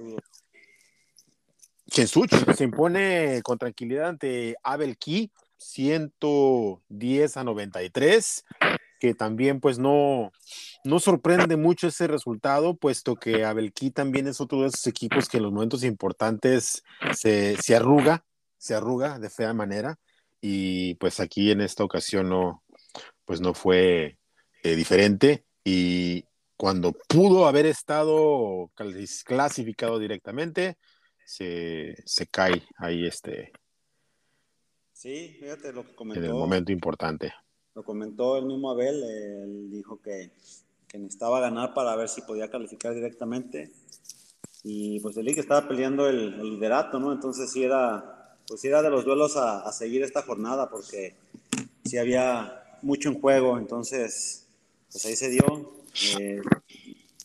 se 1.89 2.63
impone 2.65 3.43
con 3.43 3.59
tranquilidad 3.59 4.11
ante 4.11 4.55
Abel 4.63 4.97
Key, 4.99 5.33
110 5.57 7.37
a 7.37 7.43
93 7.43 8.45
que 8.99 9.15
también 9.15 9.61
pues 9.61 9.79
no, 9.79 10.33
no 10.85 11.01
sorprende 11.01 11.57
mucho 11.57 11.89
ese 11.89 12.07
resultado, 12.07 12.77
puesto 12.77 13.17
que 13.17 13.45
Abelquí 13.45 13.91
también 13.91 14.27
es 14.27 14.41
otro 14.41 14.63
de 14.63 14.69
esos 14.69 14.87
equipos 14.87 15.29
que 15.29 15.39
en 15.39 15.45
los 15.45 15.53
momentos 15.53 15.85
importantes 15.85 16.83
se, 17.15 17.57
se 17.57 17.77
arruga, 17.77 18.25
se 18.57 18.75
arruga 18.75 19.19
de 19.19 19.31
fea 19.31 19.55
manera, 19.55 19.99
y 20.41 20.95
pues 20.97 21.21
aquí 21.21 21.51
en 21.51 21.61
esta 21.61 21.85
ocasión 21.85 22.29
no, 22.29 22.65
pues 23.25 23.41
no 23.41 23.55
fue 23.55 24.19
eh, 24.63 24.77
diferente, 24.77 25.45
y 25.65 26.25
cuando 26.57 26.93
pudo 27.09 27.47
haber 27.47 27.67
estado 27.67 28.71
clasificado 29.25 29.99
directamente, 29.99 30.77
se, 31.25 31.95
se 32.05 32.27
cae 32.27 32.65
ahí 32.79 33.07
este... 33.07 33.53
Sí, 34.93 35.37
fíjate 35.39 35.73
lo 35.73 35.87
que 35.87 35.95
comentó. 35.95 36.19
En 36.19 36.27
el 36.27 36.35
momento 36.35 36.73
importante 36.73 37.33
lo 37.79 37.85
comentó 37.85 38.37
el 38.37 38.45
mismo 38.45 38.73
Abel, 38.73 39.05
él 39.05 39.71
dijo 39.71 40.01
que, 40.03 40.33
que, 40.89 40.99
necesitaba 40.99 41.39
ganar 41.39 41.75
para 41.75 41.95
ver 41.95 42.09
si 42.09 42.23
podía 42.23 42.51
calificar 42.51 42.93
directamente. 42.93 43.71
Y 44.65 44.99
pues 44.99 45.17
el 45.17 45.27
Liga 45.27 45.41
estaba 45.41 45.69
peleando 45.69 46.09
el, 46.09 46.43
liderato, 46.43 46.99
¿no? 46.99 47.13
Entonces 47.13 47.53
sí 47.53 47.63
era, 47.63 48.37
pues 48.49 48.65
era 48.65 48.83
de 48.83 48.91
los 48.91 49.05
duelos 49.05 49.37
a, 49.37 49.71
seguir 49.71 50.03
esta 50.03 50.23
jornada 50.23 50.69
porque 50.69 51.15
sí 51.85 51.99
había 51.99 52.81
mucho 52.83 53.11
en 53.11 53.21
juego, 53.21 53.57
entonces 53.59 54.49
pues 54.91 55.05
ahí 55.07 55.15
se 55.15 55.31
dio. 55.31 55.73
Eh, 56.19 56.43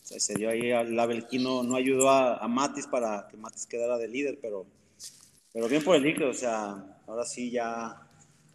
se, 0.04 0.34
dio 0.34 0.50
ahí, 0.50 0.70
la 0.70 1.06
Belquino 1.06 1.64
no 1.64 1.74
ayudó 1.74 2.10
a, 2.10 2.36
a, 2.36 2.46
Matis 2.46 2.86
para 2.86 3.26
que 3.26 3.36
Matis 3.36 3.66
quedara 3.66 3.98
de 3.98 4.06
líder, 4.06 4.38
pero, 4.40 4.66
pero 5.52 5.66
bien 5.66 5.82
por 5.82 5.96
el 5.96 6.04
líquido, 6.04 6.30
o 6.30 6.34
sea, 6.34 7.00
ahora 7.08 7.24
sí 7.24 7.50
ya 7.50 8.03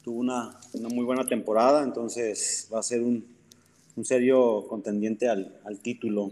tuvo 0.03 0.19
una, 0.19 0.59
una 0.73 0.89
muy 0.89 1.05
buena 1.05 1.25
temporada, 1.25 1.83
entonces 1.83 2.69
va 2.73 2.79
a 2.79 2.83
ser 2.83 3.01
un, 3.01 3.25
un 3.95 4.05
serio 4.05 4.65
contendiente 4.67 5.27
al, 5.27 5.59
al 5.65 5.79
título. 5.79 6.31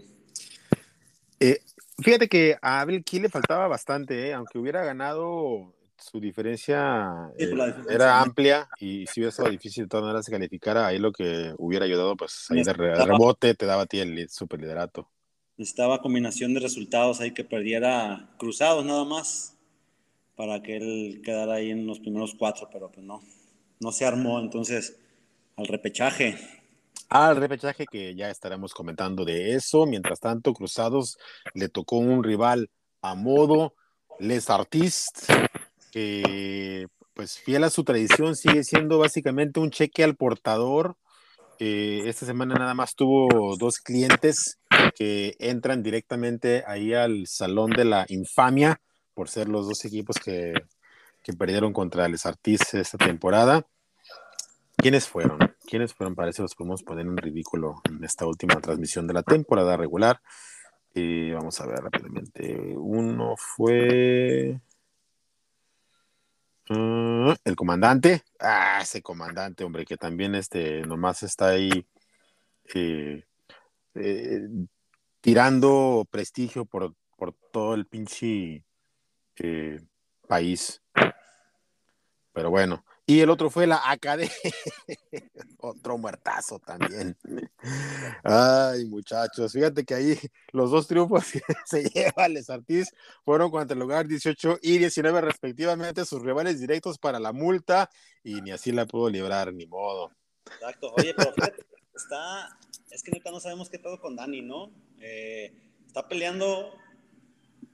Eh, 1.40 1.60
fíjate 1.98 2.28
que 2.28 2.56
a 2.60 2.80
Abel 2.80 3.04
le 3.10 3.28
faltaba 3.28 3.68
bastante, 3.68 4.28
¿eh? 4.28 4.34
aunque 4.34 4.58
hubiera 4.58 4.84
ganado, 4.84 5.72
su 5.98 6.20
diferencia, 6.20 7.30
eh, 7.38 7.52
era 7.90 8.20
amplia 8.20 8.68
y 8.78 9.06
si 9.06 9.20
hubiera 9.20 9.32
sido 9.32 9.50
difícil 9.50 9.84
de 9.84 9.88
todas 9.88 10.04
maneras 10.04 10.24
se 10.24 10.30
calificara, 10.32 10.86
ahí 10.86 10.98
lo 10.98 11.12
que 11.12 11.52
hubiera 11.58 11.84
ayudado, 11.84 12.16
pues 12.16 12.46
ahí 12.50 12.62
de 12.62 12.72
rebote 12.72 13.54
te 13.54 13.66
daba 13.66 13.82
a 13.82 13.86
ti 13.86 13.98
el 13.98 14.28
super 14.28 14.60
liderato. 14.60 15.08
Necesitaba 15.56 16.00
combinación 16.00 16.54
de 16.54 16.60
resultados 16.60 17.20
ahí 17.20 17.32
que 17.32 17.42
perdiera 17.42 18.30
cruzados 18.38 18.84
nada 18.84 19.04
más 19.04 19.56
para 20.36 20.62
que 20.62 20.76
él 20.76 21.20
quedara 21.24 21.54
ahí 21.54 21.70
en 21.70 21.84
los 21.86 21.98
primeros 21.98 22.34
cuatro, 22.38 22.68
pero 22.72 22.92
pues 22.92 23.04
no, 23.04 23.20
no 23.80 23.92
se 23.92 24.04
armó, 24.04 24.40
entonces 24.40 24.96
al 25.56 25.66
repechaje. 25.66 26.36
Al 27.08 27.36
repechaje 27.36 27.86
que 27.86 28.14
ya 28.14 28.30
estaremos 28.30 28.74
comentando 28.74 29.24
de 29.24 29.54
eso. 29.54 29.86
Mientras 29.86 30.20
tanto, 30.20 30.52
Cruzados 30.52 31.18
le 31.54 31.68
tocó 31.68 31.96
un 31.96 32.22
rival 32.22 32.70
a 33.00 33.14
modo, 33.14 33.74
Les 34.18 34.50
Artistes, 34.50 35.26
que 35.90 36.86
pues 37.14 37.38
fiel 37.38 37.64
a 37.64 37.70
su 37.70 37.82
tradición 37.82 38.36
sigue 38.36 38.62
siendo 38.62 38.98
básicamente 38.98 39.58
un 39.58 39.70
cheque 39.70 40.04
al 40.04 40.16
portador. 40.16 40.96
Eh, 41.58 42.02
esta 42.04 42.26
semana 42.26 42.54
nada 42.54 42.74
más 42.74 42.94
tuvo 42.94 43.56
dos 43.56 43.78
clientes 43.78 44.60
que 44.94 45.34
entran 45.40 45.82
directamente 45.82 46.62
ahí 46.66 46.94
al 46.94 47.26
salón 47.26 47.70
de 47.70 47.84
la 47.84 48.06
infamia 48.08 48.80
por 49.14 49.28
ser 49.28 49.48
los 49.48 49.66
dos 49.66 49.84
equipos 49.84 50.16
que, 50.16 50.52
que 51.28 51.34
perdieron 51.34 51.74
contra 51.74 52.08
Les 52.08 52.24
Artistes 52.24 52.72
esta 52.72 52.96
temporada. 52.96 53.66
¿Quiénes 54.78 55.06
fueron? 55.06 55.38
¿Quiénes 55.66 55.92
fueron? 55.92 56.14
Para 56.14 56.30
eso 56.30 56.40
los 56.40 56.54
podemos 56.54 56.82
poner 56.82 57.04
en 57.04 57.18
ridículo 57.18 57.82
en 57.84 58.02
esta 58.02 58.24
última 58.24 58.58
transmisión 58.62 59.06
de 59.06 59.12
la 59.12 59.22
temporada 59.22 59.76
regular. 59.76 60.22
Eh, 60.94 61.32
vamos 61.34 61.60
a 61.60 61.66
ver 61.66 61.80
rápidamente. 61.80 62.74
Uno 62.78 63.34
fue. 63.36 64.58
Ah, 66.70 67.36
el 67.44 67.56
comandante. 67.56 68.22
Ah, 68.40 68.78
ese 68.80 69.02
comandante, 69.02 69.64
hombre, 69.64 69.84
que 69.84 69.98
también 69.98 70.34
este, 70.34 70.80
nomás 70.80 71.22
está 71.24 71.48
ahí 71.48 71.86
eh, 72.74 73.22
eh, 73.96 74.48
tirando 75.20 76.06
prestigio 76.10 76.64
por, 76.64 76.94
por, 77.18 77.34
todo 77.52 77.74
el 77.74 77.84
pinche 77.84 78.64
país. 80.26 80.80
Pero 82.32 82.50
bueno, 82.50 82.84
y 83.10 83.20
el 83.20 83.30
otro 83.30 83.48
fue 83.48 83.66
la 83.66 83.80
AKD. 83.90 84.28
Otro 85.60 85.96
muertazo 85.96 86.58
también. 86.58 87.16
Ay, 88.22 88.84
muchachos, 88.84 89.50
fíjate 89.50 89.82
que 89.82 89.94
ahí 89.94 90.18
los 90.52 90.70
dos 90.70 90.86
triunfos 90.86 91.24
se 91.64 91.84
lleva 91.88 92.28
Les 92.28 92.50
Artis 92.50 92.92
fueron 93.24 93.50
contra 93.50 93.72
el 93.72 93.80
lugar 93.80 94.06
18 94.06 94.58
y 94.60 94.76
19 94.76 95.22
respectivamente, 95.22 96.04
sus 96.04 96.22
rivales 96.22 96.60
directos 96.60 96.98
para 96.98 97.18
la 97.18 97.32
multa 97.32 97.88
y 98.22 98.42
ni 98.42 98.50
así 98.50 98.72
la 98.72 98.84
pudo 98.84 99.08
librar, 99.08 99.54
ni 99.54 99.66
modo. 99.66 100.12
Exacto. 100.44 100.92
Oye, 100.98 101.14
pero 101.16 101.32
fíjate, 101.32 101.64
está, 101.94 102.58
es 102.90 103.02
que 103.02 103.10
neta 103.10 103.30
no 103.30 103.40
sabemos 103.40 103.70
qué 103.70 103.78
pedo 103.78 103.98
con 104.00 104.16
Dani, 104.16 104.42
¿no? 104.42 104.70
Eh, 105.00 105.50
está 105.86 106.06
peleando 106.06 106.74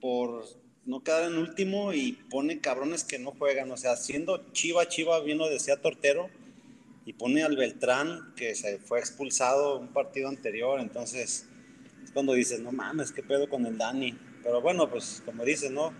por 0.00 0.44
no 0.86 1.02
queda 1.02 1.26
en 1.26 1.38
último 1.38 1.92
y 1.92 2.12
pone 2.30 2.60
cabrones 2.60 3.04
que 3.04 3.18
no 3.18 3.32
juegan. 3.32 3.70
O 3.70 3.76
sea, 3.76 3.96
siendo 3.96 4.52
Chiva, 4.52 4.88
Chiva 4.88 5.20
vino 5.20 5.48
decía 5.48 5.80
Tortero 5.80 6.28
y 7.06 7.12
pone 7.14 7.42
al 7.42 7.56
Beltrán 7.56 8.34
que 8.36 8.54
se 8.54 8.78
fue 8.78 8.98
expulsado 8.98 9.78
un 9.78 9.88
partido 9.88 10.28
anterior. 10.28 10.80
Entonces 10.80 11.48
es 12.02 12.10
cuando 12.12 12.34
dices, 12.34 12.60
no 12.60 12.72
mames, 12.72 13.12
qué 13.12 13.22
pedo 13.22 13.48
con 13.48 13.66
el 13.66 13.78
Dani. 13.78 14.16
Pero 14.42 14.60
bueno, 14.60 14.90
pues 14.90 15.22
como 15.24 15.44
dices, 15.44 15.70
¿no? 15.70 15.92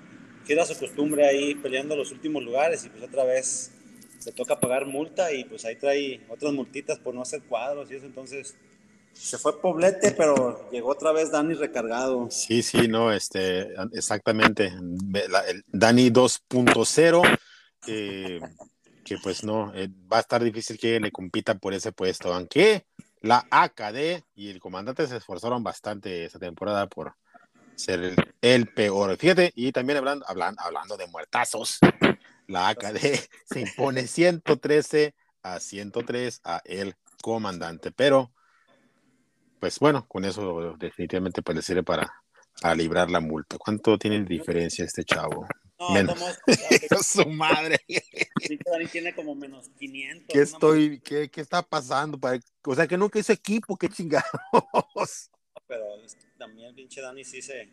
Queda 0.47 0.67
su 0.67 0.79
costumbre 0.79 1.26
ahí 1.26 1.55
peleando 1.55 1.97
los 1.97 2.12
últimos 2.12 2.43
lugares 2.43 2.85
y 2.85 2.91
pues 2.91 3.03
otra 3.03 3.25
vez 3.25 3.73
se 4.19 4.33
toca 4.33 4.61
pagar 4.61 4.87
multa 4.87 5.33
y 5.33 5.45
pues 5.45 5.64
ahí 5.64 5.76
trae 5.76 6.21
otras 6.29 6.53
multitas 6.53 6.99
por 6.99 7.14
no 7.14 7.23
hacer 7.23 7.43
cuadros 7.43 7.91
y 7.91 7.97
eso. 7.97 8.07
Entonces 8.07 8.55
se 9.14 9.38
fue 9.38 9.61
Poblete, 9.61 10.11
pero 10.12 10.68
llegó 10.71 10.90
otra 10.90 11.12
vez 11.12 11.30
Dani 11.30 11.54
recargado. 11.54 12.28
Sí, 12.30 12.62
sí, 12.62 12.88
no, 12.88 13.12
este, 13.12 13.73
exactamente. 13.92 14.73
Dani 15.68 16.11
2.0, 16.11 17.38
que 19.04 19.18
pues 19.23 19.44
no, 19.44 19.73
eh, 19.75 19.88
va 20.12 20.18
a 20.18 20.21
estar 20.21 20.42
difícil 20.42 20.78
que 20.78 20.99
le 20.99 21.12
compita 21.12 21.54
por 21.54 21.75
ese 21.75 21.92
puesto, 21.92 22.33
aunque 22.33 22.87
la 23.21 23.47
AKD 23.50 24.23
y 24.35 24.50
el 24.50 24.61
comandante 24.61 25.06
se 25.06 25.16
esforzaron 25.16 25.62
bastante 25.62 26.25
esta 26.25 26.38
temporada 26.38 26.87
por 26.88 27.14
ser 27.76 28.14
el, 28.40 28.66
peor. 28.68 29.16
Fíjate, 29.16 29.52
y 29.54 29.73
también 29.73 29.99
hablando, 29.99 30.25
hablando, 30.28 30.61
hablando 30.62 30.97
de 30.97 31.06
muertazos, 31.06 31.78
la 32.47 32.68
AKD 32.68 32.99
se 33.47 33.61
impone 33.61 34.06
113 34.06 35.14
a 35.42 35.61
103 35.61 36.40
a 36.44 36.61
el 36.64 36.94
comandante, 37.23 37.90
pero 37.92 38.33
pues 39.64 39.78
bueno, 39.78 40.06
con 40.06 40.26
eso 40.26 40.76
definitivamente 40.78 41.40
puede 41.40 41.61
le 41.61 41.62
sirve 41.62 41.83
para, 41.83 42.12
para 42.61 42.75
librar 42.75 43.11
la 43.11 43.21
multa. 43.21 43.56
¿Cuánto 43.56 43.97
tiene 43.97 44.18
de 44.18 44.26
diferencia 44.26 44.85
este 44.85 45.04
chavo? 45.04 45.49
No, 45.78 45.90
menos. 45.90 46.18
su 47.02 47.26
madre. 47.30 47.78
tiene 48.92 49.14
como 49.14 49.35
menos 49.35 49.71
500. 49.78 50.26
¿Qué, 50.28 50.42
estoy, 50.42 51.00
qué, 51.00 51.30
qué 51.30 51.40
está 51.40 51.62
pasando? 51.62 52.21
O 52.66 52.75
sea, 52.75 52.87
que 52.87 52.99
nunca 52.99 53.18
hizo 53.18 53.33
equipo, 53.33 53.75
qué 53.78 53.88
chingados. 53.88 55.30
Pero 55.66 55.87
también 56.37 56.68
el 56.68 56.75
pinche 56.75 57.00
Dani 57.00 57.25
sí 57.25 57.40
se, 57.40 57.66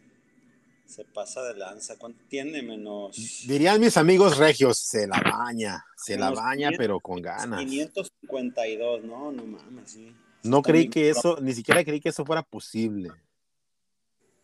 se 0.85 1.03
pasa 1.03 1.43
de 1.43 1.55
lanza. 1.55 1.97
¿Cuánto 1.97 2.23
tiene? 2.29 2.61
Menos. 2.61 3.17
Dirían 3.45 3.81
mis 3.81 3.97
amigos 3.97 4.37
regios, 4.37 4.77
se 4.77 5.07
la 5.07 5.19
baña, 5.19 5.83
se 5.97 6.17
la 6.17 6.29
baña, 6.29 6.69
pero 6.77 7.01
con 7.01 7.21
ganas. 7.21 7.59
552, 7.59 9.03
no, 9.03 9.33
no 9.33 9.43
mames, 9.45 9.91
sí. 9.91 10.15
No 10.43 10.61
creí 10.61 10.89
que 10.89 11.09
eso, 11.09 11.37
ni 11.41 11.53
siquiera 11.53 11.83
creí 11.83 11.99
que 11.99 12.09
eso 12.09 12.25
fuera 12.25 12.43
posible. 12.43 13.11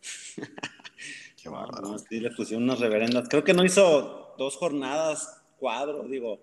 Qué 1.42 1.48
bárbaro. 1.48 1.88
No, 1.88 1.98
sí, 1.98 2.20
le 2.20 2.30
pusieron 2.30 2.64
unas 2.64 2.80
reverendas. 2.80 3.28
Creo 3.28 3.44
que 3.44 3.54
no 3.54 3.64
hizo 3.64 4.34
dos 4.38 4.56
jornadas 4.56 5.42
cuadro, 5.58 6.04
digo. 6.04 6.40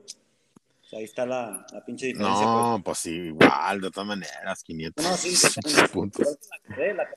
ahí 0.92 1.04
está 1.04 1.26
la, 1.26 1.66
la 1.72 1.86
pinche 1.86 2.08
diferencia. 2.08 2.46
No, 2.46 2.74
pues. 2.76 2.84
pues 2.84 2.98
sí, 3.00 3.12
igual, 3.12 3.82
de 3.82 3.92
todas 3.92 4.08
maneras, 4.08 4.64
500 4.64 5.06
no, 5.06 5.18
sí, 5.18 5.36
puntos. 5.92 6.38
La, 6.68 7.08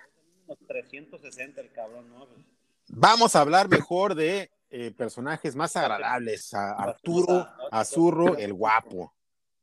360 0.67 1.61
el 1.61 1.73
cabrón, 1.73 2.09
¿no? 2.11 2.27
Vamos 2.89 3.37
a 3.37 3.43
hablar 3.43 3.69
mejor 3.69 4.15
de 4.15 4.51
eh, 4.71 4.93
personajes 4.93 5.55
más 5.55 5.77
agradables. 5.77 6.55
A 6.55 6.73
Arturo 6.73 7.47
Azurro, 7.71 8.37
el 8.39 8.55
guapo 8.55 9.13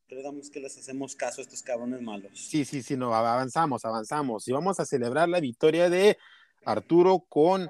creemos 0.08 0.50
que 0.50 0.60
les 0.60 0.78
hacemos 0.78 1.16
caso 1.16 1.42
a 1.42 1.44
estos 1.44 1.62
cabrones 1.62 2.02
malos. 2.02 2.32
Sí, 2.34 2.66
sí, 2.66 2.84
sí, 2.84 2.96
no, 2.96 3.14
avanzamos, 3.14 3.86
avanzamos. 3.86 4.48
Y 4.48 4.52
vamos 4.52 4.80
a 4.80 4.86
celebrar 4.86 5.30
la 5.30 5.40
victoria 5.40 5.90
de 5.90 6.18
Arturo 6.64 7.26
con 7.28 7.70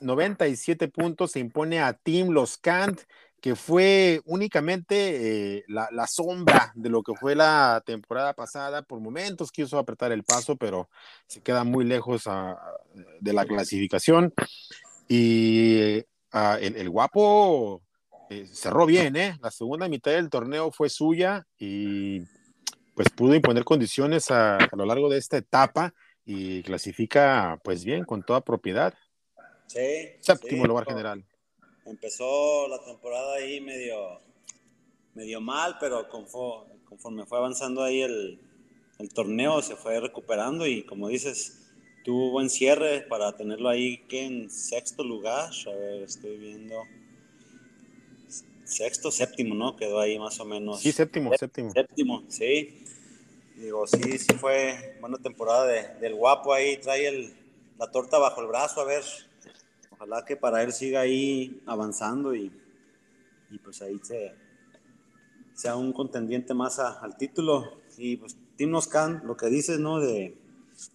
97 0.00 0.88
puntos. 0.88 1.32
Se 1.32 1.40
impone 1.40 1.80
a 1.80 1.92
Tim 1.92 2.30
Los 2.30 2.58
Cant, 2.58 3.00
que 3.40 3.54
fue 3.56 4.20
únicamente 4.26 5.56
eh, 5.56 5.64
la, 5.68 6.06
sombra 6.06 6.72
de 6.74 6.90
lo 6.90 7.02
que 7.02 7.14
fue 7.14 7.34
la 7.34 7.82
temporada 7.86 8.34
pasada. 8.34 8.82
Por 8.82 9.00
momentos 9.00 9.50
quiso 9.50 9.78
apretar 9.78 10.12
el 10.12 10.24
paso, 10.24 10.56
pero 10.56 10.88
se 11.26 11.40
queda 11.40 11.64
muy 11.64 11.84
lejos 11.84 12.24
de 13.20 13.32
la 13.32 13.46
clasificación. 13.46 14.34
Y 15.08 16.04
ah, 16.32 16.58
el 16.60 16.88
guapo 16.90 17.82
eh, 18.30 18.46
cerró 18.46 18.86
bien, 18.86 19.16
¿eh? 19.16 19.36
La 19.42 19.50
segunda 19.50 19.88
mitad 19.88 20.12
del 20.12 20.30
torneo 20.30 20.70
fue 20.70 20.88
suya 20.88 21.44
y 21.58 22.20
pues 22.94 23.08
pudo 23.10 23.34
imponer 23.34 23.64
condiciones 23.64 24.30
a, 24.30 24.56
lo 24.70 24.86
largo 24.86 25.10
de 25.10 25.18
esta 25.18 25.36
etapa 25.36 25.92
y 26.24 26.62
clasifica 26.62 27.58
pues 27.64 27.84
bien, 27.84 28.04
con 28.04 28.22
toda 28.22 28.40
propiedad. 28.40 28.94
Sí. 29.66 30.10
Séptimo 30.20 30.64
lugar 30.64 30.86
general. 30.86 31.24
Empezó 31.84 32.68
la 32.68 32.78
temporada 32.84 33.34
ahí 33.34 33.60
medio, 33.60 34.20
medio 35.14 35.40
mal, 35.40 35.76
pero 35.80 36.08
conforme, 36.08 36.84
conforme 36.84 37.26
fue 37.26 37.38
avanzando 37.38 37.82
ahí 37.82 38.02
el, 38.02 38.40
el 39.00 39.12
torneo 39.12 39.60
se 39.60 39.74
fue 39.74 39.98
recuperando 39.98 40.68
y 40.68 40.84
como 40.84 41.08
dices, 41.08 41.68
tuvo 42.04 42.30
buen 42.30 42.48
cierre 42.48 43.00
para 43.00 43.36
tenerlo 43.36 43.68
ahí 43.68 44.06
que 44.06 44.24
en 44.24 44.50
sexto 44.50 45.02
lugar. 45.02 45.50
A 45.66 45.70
ver, 45.70 46.02
estoy 46.04 46.38
viendo 46.38 46.76
sexto, 48.70 49.10
séptimo, 49.10 49.54
¿no? 49.54 49.76
Quedó 49.76 50.00
ahí 50.00 50.18
más 50.18 50.38
o 50.40 50.44
menos. 50.44 50.80
Sí, 50.80 50.92
séptimo, 50.92 51.30
séptimo. 51.36 51.72
Séptimo, 51.72 52.24
sí. 52.28 52.84
digo, 53.56 53.86
sí, 53.86 54.18
sí 54.18 54.34
fue 54.34 54.96
buena 55.00 55.18
temporada 55.18 55.66
del 55.66 56.14
guapo 56.14 56.52
ahí, 56.52 56.76
trae 56.78 57.06
el, 57.08 57.34
la 57.78 57.90
torta 57.90 58.18
bajo 58.18 58.40
el 58.40 58.46
brazo, 58.46 58.80
a 58.80 58.84
ver, 58.84 59.02
ojalá 59.90 60.24
que 60.24 60.36
para 60.36 60.62
él 60.62 60.72
siga 60.72 61.00
ahí 61.00 61.60
avanzando 61.66 62.34
y, 62.34 62.52
y 63.50 63.58
pues 63.58 63.82
ahí 63.82 63.98
se, 64.02 64.32
sea 65.54 65.76
un 65.76 65.92
contendiente 65.92 66.54
más 66.54 66.78
al 66.78 67.16
título. 67.16 67.80
Y 67.98 68.16
pues 68.16 68.36
Tim 68.56 68.70
Noscan, 68.70 69.22
lo 69.24 69.36
que 69.36 69.46
dices, 69.46 69.78
¿no? 69.78 70.00
De, 70.00 70.36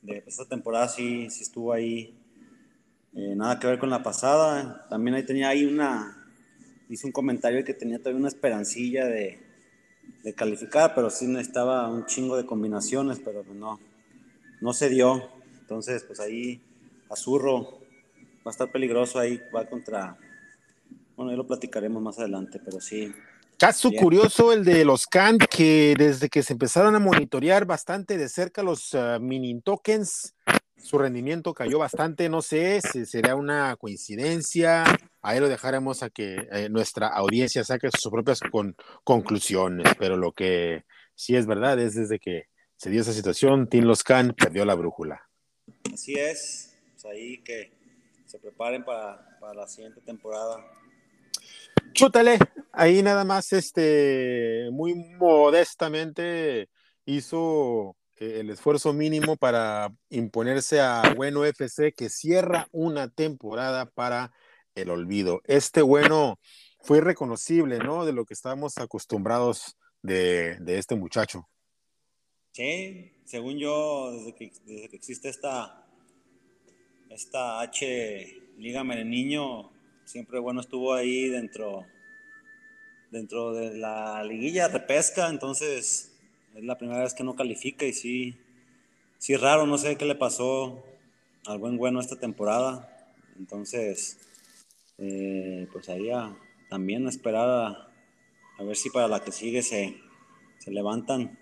de 0.02 0.24
esta 0.26 0.46
temporada 0.46 0.88
sí, 0.88 1.30
sí 1.30 1.44
estuvo 1.44 1.74
ahí, 1.74 2.16
eh, 3.14 3.36
nada 3.36 3.60
que 3.60 3.68
ver 3.68 3.80
con 3.80 3.90
la 3.90 4.02
pasada. 4.02 4.88
También 4.90 5.16
ahí 5.16 5.26
tenía 5.26 5.50
ahí 5.50 5.66
una, 5.66 6.15
hizo 6.90 7.08
un 7.08 7.14
comentario 7.14 7.64
que 7.64 7.74
tenía 7.74 8.00
todavía 8.00 8.20
una 8.20 8.28
esperancilla 8.28 9.06
de, 9.06 9.40
de 10.24 10.34
calificar, 10.34 10.94
pero 10.96 11.10
sí 11.10 11.28
necesitaba 11.28 11.90
un 11.90 12.06
chingo 12.06 12.38
de 12.38 12.46
combinaciones, 12.46 13.20
pero 13.24 13.44
no, 13.54 13.80
no 14.62 14.74
se 14.74 14.90
dio. 14.90 15.30
Entonces, 15.62 16.04
pues 16.04 16.20
ahí 16.20 16.62
Azurro 17.10 17.80
va 18.46 18.48
a 18.48 18.50
estar 18.52 18.72
peligroso 18.72 19.20
ahí, 19.20 19.42
va 19.56 19.66
contra, 19.68 20.18
bueno, 21.16 21.32
ya 21.32 21.38
lo 21.38 21.48
platicaremos 21.48 22.02
más 22.02 22.20
adelante, 22.20 22.60
pero 22.64 22.80
sí, 22.80 23.14
Caso 23.58 23.90
curioso 23.92 24.52
el 24.52 24.66
de 24.66 24.84
los 24.84 25.08
Kant, 25.08 25.46
que 25.46 25.96
desde 25.98 26.28
que 26.28 26.44
se 26.44 26.52
empezaron 26.52 26.94
a 26.94 27.00
monitorear 27.00 27.66
bastante 27.66 28.18
de 28.18 28.28
cerca 28.28 28.64
los 28.64 28.94
uh, 28.94 29.18
mini 29.22 29.62
tokens, 29.62 30.36
su 30.86 31.00
rendimiento 31.00 31.54
cayó 31.54 31.80
bastante. 31.80 32.30
No 32.30 32.44
sé 32.44 32.80
si 32.82 33.06
sería 33.06 33.36
una 33.36 33.76
coincidencia. 33.76 34.84
Ahí 35.22 35.40
lo 35.40 35.50
dejaremos 35.50 36.04
a 36.04 36.12
que 36.12 36.48
eh, 36.52 36.70
nuestra 36.70 37.08
audiencia 37.08 37.64
saque 37.64 37.90
sus 37.92 38.12
propias 38.12 38.40
con, 38.52 38.76
conclusiones. 39.04 39.88
Pero 39.98 40.16
lo 40.16 40.32
que 40.32 40.84
sí 41.16 41.36
es 41.36 41.48
verdad 41.48 41.80
es 41.80 41.96
desde 41.96 42.20
que 42.20 42.50
se 42.78 42.92
dio 42.92 43.02
esa 43.02 43.14
situación, 43.14 43.68
Tim 43.68 43.86
Loscan 43.86 44.36
perdió 44.38 44.64
la 44.64 44.76
brújula. 44.76 45.28
Así 45.92 46.14
es. 46.14 46.78
Pues 46.94 47.06
ahí 47.06 47.42
que 47.44 47.72
se 48.28 48.38
preparen 48.38 48.86
para, 48.86 49.40
para 49.40 49.54
la 49.54 49.68
siguiente 49.68 50.02
temporada 50.02 50.64
Chútale, 51.94 52.38
ahí 52.74 53.02
nada 53.02 53.24
más, 53.24 53.54
este, 53.54 54.68
muy 54.72 54.94
modestamente 54.94 56.70
hizo 57.06 57.96
el 58.18 58.50
esfuerzo 58.50 58.94
mínimo 58.94 59.36
para 59.38 59.94
imponerse 60.10 60.80
a 60.80 61.14
Bueno 61.16 61.46
FC 61.46 61.94
que 61.94 62.10
cierra 62.10 62.68
una 62.72 63.10
temporada 63.10 63.86
para 63.90 64.34
el 64.76 64.90
olvido. 64.90 65.42
Este 65.46 65.82
bueno 65.82 66.40
fue 66.80 67.02
reconocible, 67.02 67.80
¿no? 67.80 68.06
De 68.06 68.14
lo 68.14 68.26
que 68.26 68.34
estábamos 68.34 68.78
acostumbrados 68.78 69.78
de, 70.02 70.58
de 70.60 70.78
este 70.78 70.96
muchacho. 70.96 71.50
Sí, 72.52 73.12
según 73.26 73.58
yo, 73.58 74.12
desde 74.14 74.34
que, 74.34 74.52
desde 74.66 74.88
que 74.88 74.96
existe 74.96 75.30
esta, 75.30 75.86
esta 77.10 77.60
H 77.60 78.42
Liga 78.58 78.84
Niño, 78.84 79.72
siempre 80.06 80.40
bueno 80.40 80.62
estuvo 80.62 80.94
ahí 80.94 81.28
dentro, 81.28 81.86
dentro 83.12 83.54
de 83.54 83.76
la 83.76 84.24
liguilla 84.24 84.70
de 84.70 84.80
pesca, 84.80 85.28
entonces 85.28 86.15
es 86.56 86.64
la 86.64 86.78
primera 86.78 87.04
vez 87.04 87.14
que 87.14 87.24
no 87.24 87.36
califica 87.36 87.86
y 87.86 87.94
sí, 87.94 88.38
sí 89.18 89.36
raro, 89.36 89.66
no 89.66 89.78
sé 89.78 89.98
qué 89.98 90.06
le 90.06 90.16
pasó 90.16 90.84
al 91.46 91.60
buen 91.60 91.78
bueno 91.78 92.00
esta 92.00 92.16
temporada, 92.16 93.14
entonces 93.38 94.18
eh, 94.98 95.68
pues 95.72 95.90
ahí 95.90 96.10
también 96.70 97.08
esperar 97.08 97.50
a, 97.50 97.94
a, 98.58 98.64
ver 98.64 98.76
si 98.76 98.90
para 98.90 99.08
la 99.08 99.22
que 99.22 99.32
sigue 99.32 99.62
se, 99.62 99.98
se 100.60 100.72
levantan. 100.72 101.38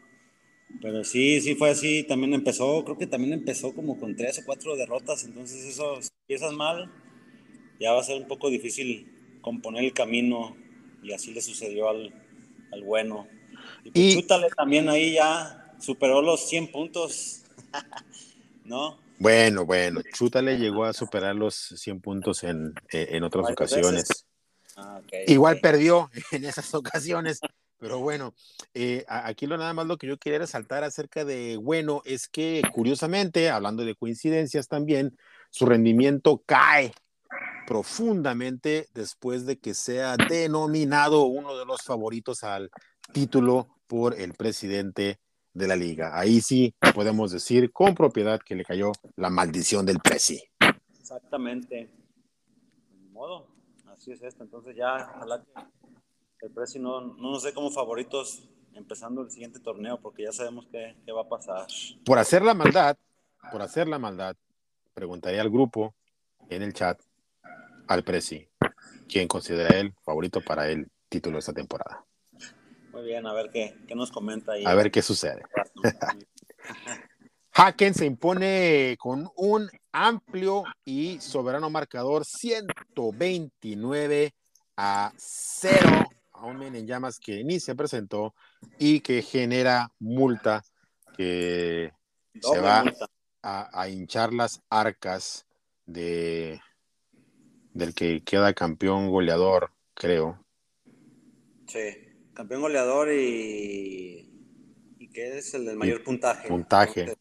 Pero 0.82 1.04
sí, 1.04 1.40
sí 1.40 1.54
fue 1.54 1.70
así, 1.70 2.04
también 2.04 2.34
empezó, 2.34 2.84
creo 2.84 2.98
que 2.98 3.06
también 3.06 3.34
empezó 3.34 3.76
como 3.76 4.00
con 4.00 4.16
tres 4.16 4.40
o 4.40 4.46
cuatro 4.46 4.76
derrotas, 4.76 5.24
entonces 5.24 5.64
eso, 5.64 6.02
si 6.02 6.10
empiezas 6.24 6.54
mal, 6.54 6.92
ya 7.80 7.92
va 7.92 8.00
a 8.00 8.04
ser 8.04 8.20
un 8.20 8.28
poco 8.28 8.50
difícil 8.50 9.40
componer 9.42 9.84
el 9.84 9.94
camino 9.94 10.58
y 11.04 11.14
así 11.14 11.32
le 11.32 11.42
sucedió 11.42 11.90
al, 11.90 12.12
al 12.72 12.84
bueno. 12.84 13.28
Y, 13.84 13.92
pues, 13.92 14.16
Chútale 14.16 14.48
también 14.56 14.90
ahí 14.90 15.14
ya 15.14 15.76
superó 15.80 16.22
los 16.22 16.48
100 16.48 16.72
puntos, 16.72 17.44
¿no? 18.66 18.98
Bueno, 19.20 19.66
bueno, 19.66 20.02
Chútale 20.14 20.58
llegó 20.58 20.86
a 20.86 20.94
superar 20.94 21.36
los 21.36 21.56
100 21.56 22.02
puntos 22.02 22.44
en, 22.44 22.74
eh, 22.92 23.08
en 23.12 23.24
otras 23.24 23.50
ocasiones. 23.50 24.26
Ah, 24.76 25.02
Igual 25.28 25.60
perdió 25.60 26.10
en 26.32 26.46
esas 26.46 26.74
ocasiones, 26.74 27.40
pero 27.78 28.00
bueno, 28.00 28.34
eh, 28.74 29.06
aquí 29.08 29.46
lo 29.46 29.58
nada 29.58 29.74
más 29.74 29.86
lo 29.86 29.98
que 29.98 30.08
yo 30.08 30.18
quería 30.18 30.40
resaltar 30.40 30.84
acerca 30.84 31.26
de 31.26 31.58
bueno 31.58 32.02
es 32.06 32.28
que 32.28 32.62
curiosamente, 32.74 33.50
hablando 33.50 33.86
de 33.86 33.96
coincidencias 33.96 34.68
también, 34.68 35.18
su 35.52 35.66
rendimiento 35.66 36.42
cae 36.46 36.94
profundamente 37.68 38.88
después 38.94 39.46
de 39.46 39.60
que 39.60 39.74
sea 39.74 40.18
denominado 40.18 41.24
uno 41.26 41.58
de 41.58 41.66
los 41.66 41.82
favoritos 41.82 42.44
al 42.44 42.70
título 43.12 43.68
por 43.88 44.20
el 44.20 44.34
presidente 44.34 45.20
de 45.54 45.68
la 45.68 45.76
liga. 45.76 46.18
Ahí 46.18 46.42
sí 46.42 46.74
podemos 46.94 47.32
decir 47.32 47.72
con 47.72 47.96
propiedad 47.96 48.40
que 48.40 48.56
le 48.56 48.66
cayó 48.66 48.92
la 49.16 49.30
maldición 49.30 49.86
del 49.86 50.00
presi. 50.00 50.42
Exactamente. 51.00 51.90
De 52.92 53.10
modo, 53.12 53.48
así 53.88 54.12
es 54.12 54.22
esto. 54.24 54.44
Entonces 54.44 54.76
ya, 54.76 55.14
ojalá 55.16 55.44
que 56.40 56.46
el 56.48 56.52
presi 56.52 56.80
no, 56.80 57.02
no 57.02 57.32
nos 57.32 57.44
dé 57.44 57.54
como 57.54 57.70
favoritos 57.70 58.50
empezando 58.74 59.22
el 59.22 59.30
siguiente 59.30 59.60
torneo, 59.60 60.00
porque 60.02 60.24
ya 60.24 60.32
sabemos 60.32 60.68
qué, 60.72 60.96
qué 61.06 61.12
va 61.12 61.22
a 61.22 61.30
pasar. 61.30 61.68
Por 62.04 62.18
hacer 62.18 62.42
la 62.42 62.56
maldad, 62.56 62.98
por 63.52 63.62
hacer 63.62 63.88
la 63.88 64.00
maldad, 64.00 64.36
preguntaría 64.94 65.42
al 65.42 65.50
grupo 65.50 65.94
en 66.50 66.64
el 66.64 66.74
chat 66.74 67.00
al 67.88 68.04
Presi, 68.04 68.48
quien 69.08 69.28
considera 69.28 69.80
él 69.80 69.94
favorito 70.04 70.42
para 70.42 70.70
el 70.70 70.90
título 71.10 71.36
de 71.36 71.40
esta 71.40 71.54
temporada. 71.54 72.04
Muy 73.04 73.12
bien, 73.12 73.28
a 73.28 73.34
ver 73.34 73.52
qué, 73.52 73.76
qué 73.86 73.96
nos 73.96 74.12
comenta 74.12 74.54
ahí. 74.54 74.64
A 74.66 74.74
ver 74.76 74.90
qué 74.90 75.02
sucede. 75.02 75.44
Haken 77.52 77.94
se 77.94 78.06
impone 78.06 78.96
con 78.98 79.30
un 79.36 79.70
amplio 79.92 80.64
y 80.86 81.20
soberano 81.20 81.70
marcador 81.70 82.24
129 82.24 84.34
a 84.78 85.12
0 85.18 86.10
a 86.32 86.46
un 86.46 86.58
men 86.58 86.78
en 86.78 86.88
llamas 86.88 87.20
que 87.20 87.44
ni 87.44 87.60
se 87.60 87.76
presentó 87.76 88.34
y 88.80 89.02
que 89.02 89.22
genera 89.22 89.92
multa 90.00 90.64
que 91.18 91.92
se 92.42 92.60
va 92.62 92.86
a 93.42 93.90
hinchar 93.90 94.34
las 94.34 94.62
arcas 94.70 95.46
de 95.86 96.62
del 97.74 97.94
que 97.94 98.24
queda 98.24 98.54
campeón 98.54 99.10
goleador, 99.10 99.74
creo. 99.94 100.40
Sí, 101.68 102.13
campeón 102.34 102.62
goleador 102.62 103.12
y, 103.12 104.30
y 105.00 105.08
que 105.10 105.38
es 105.38 105.54
el 105.54 105.66
del 105.66 105.78
mayor 105.78 106.04
puntaje. 106.04 106.48
Puntaje. 106.48 107.16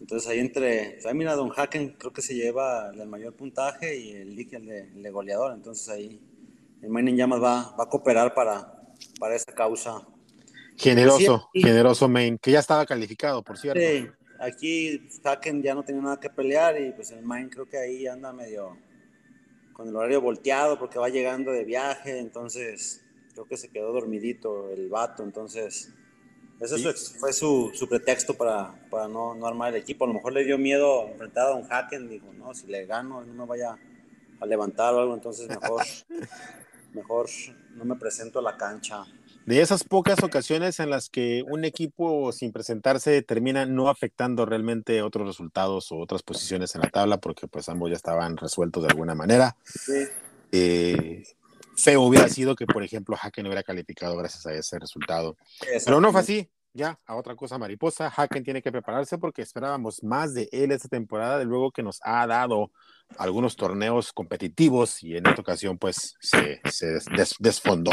Entonces, 0.00 0.28
ahí 0.28 0.40
entre, 0.40 0.98
ahí 1.04 1.14
mira, 1.14 1.34
Don 1.36 1.52
Haken 1.56 1.90
creo 1.90 2.12
que 2.12 2.22
se 2.22 2.34
lleva 2.34 2.90
el 2.92 3.06
mayor 3.06 3.34
puntaje 3.34 3.96
y 3.96 4.10
el 4.12 4.34
Lick 4.34 4.52
el 4.54 4.66
de, 4.66 5.10
goleador. 5.10 5.52
Entonces 5.52 5.88
ahí 5.88 6.20
el 6.82 6.90
Main 6.90 7.16
Llamas 7.16 7.40
va, 7.40 7.76
va 7.76 7.84
a 7.84 7.88
cooperar 7.88 8.34
para, 8.34 8.82
para 9.20 9.36
esa 9.36 9.54
causa. 9.54 10.06
Generoso, 10.76 11.48
generoso 11.52 12.08
Main, 12.08 12.38
que 12.38 12.50
ya 12.50 12.58
estaba 12.58 12.84
calificado, 12.84 13.42
por 13.42 13.58
cierto. 13.58 13.80
Sí, 13.80 14.08
aquí 14.40 15.08
Haken 15.22 15.62
ya 15.62 15.74
no 15.74 15.84
tenía 15.84 16.02
nada 16.02 16.18
que 16.18 16.30
pelear 16.30 16.80
y 16.80 16.90
pues 16.92 17.12
el 17.12 17.22
Main 17.22 17.48
creo 17.48 17.66
que 17.66 17.78
ahí 17.78 18.06
anda 18.06 18.32
medio, 18.32 18.76
con 19.72 19.88
el 19.88 19.94
horario 19.94 20.20
volteado 20.20 20.78
porque 20.78 20.98
va 20.98 21.10
llegando 21.10 21.52
de 21.52 21.64
viaje, 21.64 22.18
entonces 22.18 23.01
creo 23.32 23.46
que 23.46 23.56
se 23.56 23.68
quedó 23.68 23.92
dormidito 23.92 24.70
el 24.70 24.88
vato, 24.88 25.22
entonces 25.22 25.92
ese 26.60 26.92
fue 27.18 27.32
su, 27.32 27.72
su, 27.74 27.88
pretexto 27.88 28.34
para, 28.34 28.72
para 28.88 29.08
no, 29.08 29.34
no, 29.34 29.46
armar 29.46 29.74
el 29.74 29.82
equipo. 29.82 30.04
A 30.04 30.08
lo 30.08 30.14
mejor 30.14 30.32
le 30.32 30.44
dio 30.44 30.58
miedo 30.58 31.08
enfrentar 31.08 31.46
a 31.46 31.50
Don 31.50 31.66
Haken, 31.68 32.08
dijo, 32.08 32.32
no, 32.34 32.54
si 32.54 32.68
le 32.68 32.86
gano 32.86 33.24
no 33.24 33.32
me 33.34 33.46
vaya 33.46 33.76
a 34.38 34.46
levantar 34.46 34.94
o 34.94 35.00
algo, 35.00 35.14
entonces 35.14 35.48
mejor, 35.48 35.82
mejor 36.94 37.26
no 37.74 37.84
me 37.84 37.96
presento 37.96 38.38
a 38.38 38.42
la 38.42 38.56
cancha 38.56 39.04
de 39.46 39.60
esas 39.60 39.84
pocas 39.84 40.22
ocasiones 40.22 40.78
en 40.78 40.90
las 40.90 41.08
que 41.08 41.44
un 41.48 41.64
equipo 41.64 42.30
sin 42.32 42.52
presentarse 42.52 43.22
termina 43.22 43.66
no 43.66 43.88
afectando 43.88 44.46
realmente 44.46 45.02
otros 45.02 45.26
resultados 45.26 45.90
o 45.90 45.98
otras 45.98 46.22
posiciones 46.22 46.74
en 46.74 46.82
la 46.82 46.90
tabla 46.90 47.18
porque 47.18 47.48
pues 47.48 47.68
ambos 47.68 47.90
ya 47.90 47.96
estaban 47.96 48.36
resueltos 48.36 48.84
de 48.84 48.90
alguna 48.90 49.14
manera. 49.14 49.56
Eh, 50.52 51.24
feo 51.82 52.02
hubiera 52.02 52.28
sido 52.28 52.54
que, 52.54 52.66
por 52.66 52.82
ejemplo, 52.82 53.16
Haken 53.20 53.46
hubiera 53.46 53.62
calificado 53.62 54.16
gracias 54.16 54.46
a 54.46 54.54
ese 54.54 54.78
resultado. 54.78 55.36
Pero 55.84 56.00
no 56.00 56.12
fue 56.12 56.20
así. 56.20 56.50
Ya, 56.74 56.98
a 57.04 57.16
otra 57.16 57.36
cosa 57.36 57.58
mariposa, 57.58 58.10
Haken 58.16 58.44
tiene 58.44 58.62
que 58.62 58.72
prepararse 58.72 59.18
porque 59.18 59.42
esperábamos 59.42 60.02
más 60.02 60.32
de 60.32 60.48
él 60.52 60.72
esta 60.72 60.88
temporada, 60.88 61.38
de 61.38 61.44
luego 61.44 61.70
que 61.70 61.82
nos 61.82 62.00
ha 62.02 62.26
dado 62.26 62.70
algunos 63.18 63.56
torneos 63.56 64.10
competitivos 64.14 65.02
y 65.02 65.18
en 65.18 65.26
esta 65.26 65.42
ocasión 65.42 65.76
pues 65.76 66.14
se, 66.18 66.62
desfondó 67.40 67.90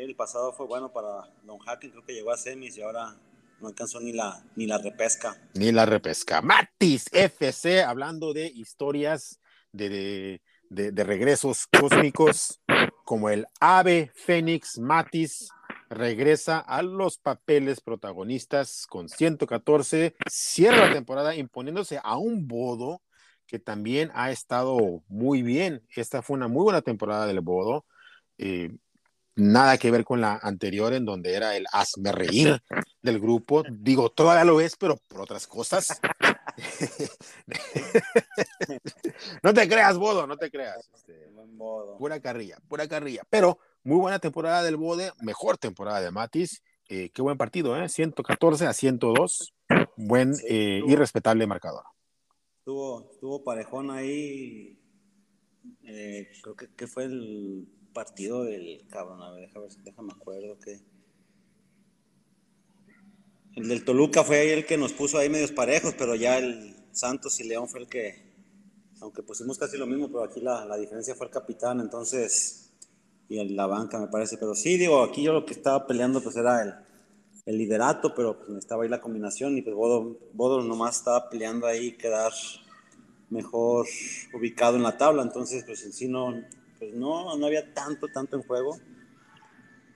el 0.00 0.16
pasado 0.16 0.52
fue 0.52 0.66
bueno 0.66 0.92
para 0.92 1.28
Don 1.42 1.58
Hacken, 1.66 1.90
creo 1.90 2.04
que 2.04 2.14
llegó 2.14 2.30
a 2.30 2.36
semis 2.36 2.76
y 2.76 2.82
ahora 2.82 3.14
no 3.60 3.68
alcanzó 3.68 4.00
ni 4.00 4.12
la, 4.12 4.44
ni 4.56 4.66
la 4.66 4.78
repesca. 4.78 5.40
Ni 5.54 5.70
la 5.70 5.86
repesca. 5.86 6.40
Matis 6.40 7.06
FC, 7.12 7.82
hablando 7.82 8.32
de 8.32 8.46
historias 8.46 9.40
de, 9.70 9.88
de, 9.88 10.42
de 10.72 11.04
regresos 11.04 11.66
cósmicos, 11.66 12.60
como 13.04 13.28
el 13.28 13.46
ave 13.60 14.10
Fénix 14.14 14.78
Matis 14.78 15.50
regresa 15.92 16.58
a 16.58 16.82
los 16.82 17.18
papeles 17.18 17.80
protagonistas 17.80 18.86
con 18.88 19.08
114, 19.08 20.16
cierra 20.30 20.88
la 20.88 20.94
temporada 20.94 21.34
imponiéndose 21.34 22.00
a 22.02 22.16
un 22.16 22.48
Bodo 22.48 23.02
que 23.46 23.58
también 23.58 24.10
ha 24.14 24.30
estado 24.30 25.02
muy 25.08 25.42
bien. 25.42 25.82
Esta 25.94 26.22
fue 26.22 26.36
una 26.36 26.48
muy 26.48 26.64
buena 26.64 26.80
temporada 26.80 27.26
del 27.26 27.42
Bodo. 27.42 27.84
Eh, 28.38 28.70
nada 29.36 29.76
que 29.76 29.90
ver 29.90 30.04
con 30.04 30.20
la 30.20 30.38
anterior 30.42 30.94
en 30.94 31.04
donde 31.04 31.34
era 31.34 31.56
el 31.56 31.66
hazme 31.72 32.12
reír 32.12 32.62
del 33.02 33.20
grupo. 33.20 33.62
Digo, 33.70 34.10
todavía 34.10 34.44
lo 34.44 34.60
es, 34.60 34.76
pero 34.76 34.96
por 35.08 35.20
otras 35.20 35.46
cosas. 35.46 36.00
no 39.42 39.54
te 39.54 39.68
creas, 39.68 39.98
Bodo, 39.98 40.26
no 40.26 40.36
te 40.36 40.50
creas. 40.50 40.88
Este, 40.94 41.32
pura 41.98 42.20
carrilla, 42.20 42.58
pura 42.68 42.86
carrilla. 42.88 43.22
Pero 43.28 43.58
muy 43.84 43.98
buena 43.98 44.18
temporada 44.18 44.62
del 44.62 44.76
Bode, 44.76 45.12
mejor 45.20 45.58
temporada 45.58 46.00
de 46.00 46.10
Matis. 46.10 46.62
Eh, 46.88 47.10
qué 47.10 47.22
buen 47.22 47.36
partido, 47.36 47.76
¿eh? 47.76 47.88
114 47.88 48.66
a 48.66 48.72
102. 48.72 49.54
Buen 49.96 50.34
eh, 50.48 50.82
y 50.86 50.94
respetable 50.94 51.46
marcador. 51.46 51.84
Estuvo, 52.58 53.10
estuvo 53.12 53.44
parejón 53.44 53.90
ahí. 53.90 54.78
Eh, 55.84 56.28
creo 56.42 56.56
que, 56.56 56.74
que, 56.74 56.86
fue 56.86 57.04
el 57.04 57.68
partido 57.92 58.44
del 58.44 58.86
cabrón. 58.88 59.22
A 59.22 59.32
ver, 59.32 59.48
déjame, 59.48 59.66
déjame 59.82 60.12
acuerdo 60.12 60.58
que. 60.58 60.80
El 63.54 63.68
del 63.68 63.84
Toluca 63.84 64.24
fue 64.24 64.38
ahí 64.38 64.48
el 64.50 64.64
que 64.64 64.78
nos 64.78 64.92
puso 64.92 65.18
ahí 65.18 65.28
medios 65.28 65.52
parejos, 65.52 65.94
pero 65.98 66.14
ya 66.14 66.38
el 66.38 66.74
Santos 66.92 67.38
y 67.40 67.44
León 67.44 67.68
fue 67.68 67.80
el 67.80 67.88
que, 67.88 68.31
aunque 69.02 69.22
pusimos 69.22 69.58
casi 69.58 69.76
lo 69.76 69.86
mismo, 69.86 70.06
pero 70.08 70.22
aquí 70.22 70.40
la, 70.40 70.64
la 70.64 70.76
diferencia 70.76 71.14
fue 71.14 71.26
el 71.26 71.32
capitán, 71.32 71.80
entonces 71.80 72.70
y 73.28 73.38
en 73.38 73.56
la 73.56 73.66
banca, 73.66 73.98
me 73.98 74.08
parece. 74.08 74.36
Pero 74.36 74.54
sí, 74.54 74.76
digo, 74.76 75.02
aquí 75.02 75.22
yo 75.22 75.32
lo 75.32 75.46
que 75.46 75.54
estaba 75.54 75.86
peleando 75.86 76.22
pues 76.22 76.36
era 76.36 76.62
el, 76.62 76.74
el 77.46 77.58
liderato, 77.58 78.14
pero 78.14 78.38
pues 78.38 78.58
estaba 78.58 78.84
ahí 78.84 78.88
la 78.88 79.00
combinación 79.00 79.56
y 79.56 79.62
pues 79.62 79.74
Bodo, 79.74 80.18
Bodo 80.34 80.62
nomás 80.62 80.98
estaba 80.98 81.30
peleando 81.30 81.66
ahí 81.66 81.96
quedar 81.96 82.32
mejor 83.30 83.86
ubicado 84.34 84.76
en 84.76 84.82
la 84.82 84.96
tabla. 84.98 85.22
Entonces, 85.22 85.64
pues 85.64 85.82
en 85.84 85.92
sí 85.92 86.08
no, 86.08 86.42
pues 86.78 86.94
no, 86.94 87.36
no 87.36 87.46
había 87.46 87.72
tanto, 87.72 88.08
tanto 88.08 88.36
en 88.36 88.42
juego. 88.42 88.78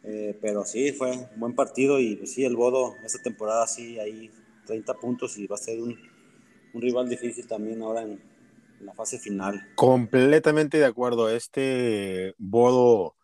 Eh, 0.02 0.38
pero 0.40 0.64
sí, 0.64 0.92
fue 0.92 1.12
un 1.34 1.40
buen 1.40 1.54
partido 1.54 2.00
y 2.00 2.16
pues 2.16 2.32
sí, 2.32 2.44
el 2.44 2.56
Bodo 2.56 2.94
esta 3.04 3.22
temporada 3.22 3.66
sí, 3.66 3.98
ahí 3.98 4.30
30 4.64 4.94
puntos 4.94 5.36
y 5.36 5.46
va 5.46 5.56
a 5.56 5.58
ser 5.58 5.80
un, 5.80 5.96
un 6.72 6.80
rival 6.80 7.08
difícil 7.08 7.46
también 7.46 7.82
ahora 7.82 8.02
en, 8.02 8.35
la 8.80 8.94
fase 8.94 9.18
final. 9.18 9.72
Completamente 9.74 10.78
de 10.78 10.84
acuerdo. 10.84 11.28
Este 11.28 12.34
Bodo 12.38 13.16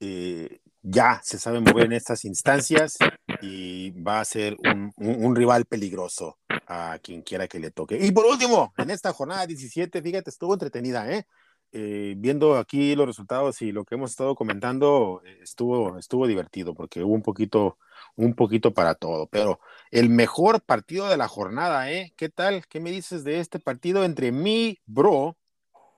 eh, 0.00 0.60
ya 0.82 1.20
se 1.22 1.38
sabe 1.38 1.60
mover 1.60 1.86
en 1.86 1.92
estas 1.92 2.24
instancias 2.24 2.98
y 3.42 3.90
va 3.90 4.20
a 4.20 4.24
ser 4.24 4.56
un, 4.64 4.92
un, 4.96 5.36
rival 5.36 5.64
peligroso 5.64 6.38
a 6.66 6.98
quien 7.02 7.22
quiera 7.22 7.48
que 7.48 7.58
le 7.58 7.70
toque. 7.70 7.98
Y 8.00 8.10
por 8.12 8.26
último, 8.26 8.72
en 8.76 8.90
esta 8.90 9.12
jornada 9.12 9.46
17, 9.46 10.00
fíjate, 10.02 10.30
estuvo 10.30 10.54
entretenida, 10.54 11.10
¿eh? 11.10 11.26
Eh, 11.72 12.14
viendo 12.16 12.56
aquí 12.56 12.96
los 12.96 13.06
resultados 13.06 13.60
y 13.62 13.72
lo 13.72 13.84
que 13.84 13.94
hemos 13.96 14.10
estado 14.10 14.34
comentando, 14.34 15.22
estuvo, 15.42 15.98
estuvo 15.98 16.26
divertido 16.26 16.74
porque 16.74 17.02
hubo 17.02 17.14
un 17.14 17.22
poquito, 17.22 17.78
un 18.16 18.34
poquito 18.34 18.72
para 18.72 18.94
todo. 18.94 19.26
Pero 19.28 19.60
el 19.90 20.08
mejor 20.08 20.62
partido 20.62 21.08
de 21.08 21.16
la 21.16 21.28
jornada, 21.28 21.90
¿eh? 21.90 22.12
¿Qué 22.16 22.28
tal? 22.28 22.66
¿Qué 22.68 22.80
me 22.80 22.90
dices 22.90 23.24
de 23.24 23.40
este 23.40 23.58
partido 23.58 24.04
entre 24.04 24.32
mi 24.32 24.78
bro 24.86 25.36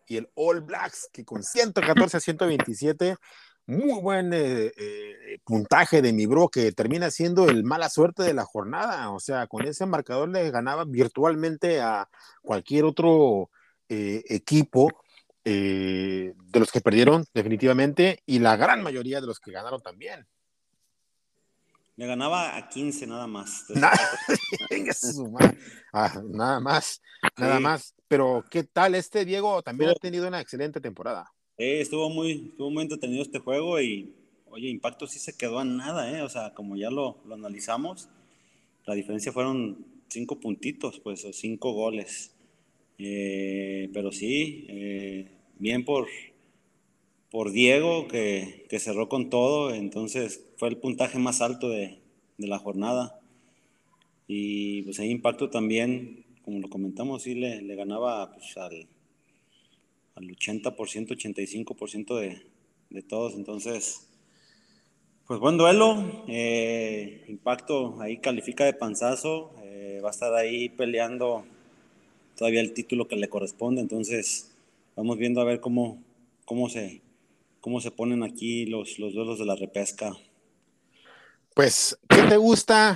y 0.07 0.17
el 0.17 0.29
All 0.35 0.61
Blacks, 0.61 1.09
que 1.13 1.25
con 1.25 1.43
114 1.43 2.17
a 2.17 2.21
127 2.21 3.17
muy 3.71 4.01
buen 4.01 4.33
eh, 4.33 4.73
eh, 4.77 5.39
puntaje 5.45 6.03
de 6.03 6.13
mi 6.13 6.27
bro, 6.27 6.49
que 6.49 6.73
termina 6.73 7.11
siendo 7.11 7.49
el 7.49 7.63
mala 7.65 7.89
suerte 7.89 8.23
de 8.25 8.35
la 8.35 8.45
jornada. 8.45 9.11
O 9.11 9.21
sea, 9.21 9.47
con 9.47 9.67
ese 9.67 9.87
marcador 9.87 10.29
le 10.29 10.51
ganaba 10.51 10.85
virtualmente 10.85 11.81
a 11.81 12.09
cualquier 12.43 12.85
otro 12.85 13.51
eh, 13.89 14.25
equipo 14.29 14.91
de 15.45 16.35
los 16.53 16.71
que 16.71 16.81
perdieron 16.81 17.25
definitivamente 17.33 18.23
y 18.27 18.39
la 18.39 18.57
gran 18.57 18.83
mayoría 18.83 19.21
de 19.21 19.27
los 19.27 19.41
que 19.41 19.53
ganaron 19.53 19.81
también. 19.81 20.27
Le 22.01 22.07
ganaba 22.07 22.57
a 22.57 22.67
15 22.67 23.07
nada 23.07 23.27
más. 23.27 23.67
Nada, 23.75 23.93
ah, 25.93 26.23
nada 26.31 26.59
más, 26.59 27.03
nada 27.37 27.59
sí. 27.59 27.63
más. 27.63 27.95
Pero, 28.09 28.43
¿qué 28.51 28.65
tal 28.65 28.95
este 28.95 29.27
Diego? 29.27 29.63
También 29.63 29.91
ha 29.91 29.95
tenido 29.95 30.27
una 30.27 30.41
excelente 30.41 30.81
temporada. 30.81 31.31
Eh, 31.59 31.83
estuvo, 31.83 32.09
muy, 32.09 32.49
estuvo 32.53 32.71
muy 32.71 32.85
entretenido 32.85 33.23
este 33.23 33.39
juego 33.39 33.79
y, 33.83 34.15
oye, 34.49 34.71
Impacto 34.71 35.07
sí 35.07 35.19
se 35.19 35.37
quedó 35.37 35.59
a 35.59 35.65
nada, 35.65 36.11
¿eh? 36.11 36.23
O 36.23 36.31
sea, 36.31 36.55
como 36.55 36.75
ya 36.75 36.91
lo, 36.91 37.19
lo 37.27 37.35
analizamos, 37.35 38.09
la 38.87 38.95
diferencia 38.95 39.31
fueron 39.31 39.85
cinco 40.09 40.41
puntitos, 40.41 41.01
pues, 41.01 41.23
o 41.27 41.35
cinco 41.35 41.73
goles. 41.73 42.35
Eh, 42.97 43.91
pero 43.93 44.11
sí, 44.11 44.65
eh, 44.71 45.10
bien 45.61 45.85
por, 45.85 46.09
por 47.31 47.53
Diego, 47.53 48.09
que, 48.09 48.67
que, 48.69 48.81
cerró 48.81 49.09
con 49.09 49.31
todo, 49.31 49.73
entonces 49.73 50.45
fue 50.57 50.69
el 50.69 50.79
puntaje 50.79 51.19
más 51.19 51.41
alto 51.41 51.69
de, 51.69 52.01
de 52.39 52.49
la 52.49 52.59
jornada. 52.59 53.21
Y 54.27 54.83
pues 54.83 54.99
ahí 54.99 55.11
Impacto 55.11 55.51
también, 55.51 56.25
como 56.43 56.59
lo 56.59 56.69
comentamos, 56.69 57.23
sí 57.23 57.35
le, 57.35 57.63
le 57.63 57.77
ganaba 57.77 58.33
pues, 58.33 58.57
al 58.57 58.89
al 60.21 60.29
80%, 60.29 60.75
85% 60.75 62.19
de, 62.19 62.43
de 62.91 63.03
todos. 63.03 63.35
Entonces, 63.35 64.09
pues 65.27 65.41
buen 65.41 65.57
duelo. 65.57 66.25
Eh, 66.29 67.25
impacto 67.29 68.01
ahí 68.01 68.19
califica 68.19 68.65
de 68.65 68.75
panzazo. 68.75 69.55
Eh, 69.63 70.01
va 70.05 70.09
a 70.09 70.13
estar 70.13 70.35
ahí 70.35 70.69
peleando 70.69 71.45
todavía 72.37 72.61
el 72.61 72.73
título 72.73 73.09
que 73.09 73.17
le 73.17 73.29
corresponde. 73.29 73.81
Entonces, 73.81 74.50
vamos 75.01 75.17
viendo 75.17 75.41
a 75.41 75.45
ver 75.45 75.61
cómo, 75.61 76.05
cómo, 76.45 76.69
se, 76.69 77.01
cómo 77.63 77.81
se 77.81 77.91
ponen 77.91 78.23
aquí 78.23 78.67
los, 78.67 78.99
los 78.99 79.15
duelos 79.15 79.39
de 79.39 79.47
la 79.47 79.57
repesca. 79.57 80.13
Pues, 81.55 81.99
¿qué 82.07 82.23
te 82.25 82.37
gusta? 82.37 82.95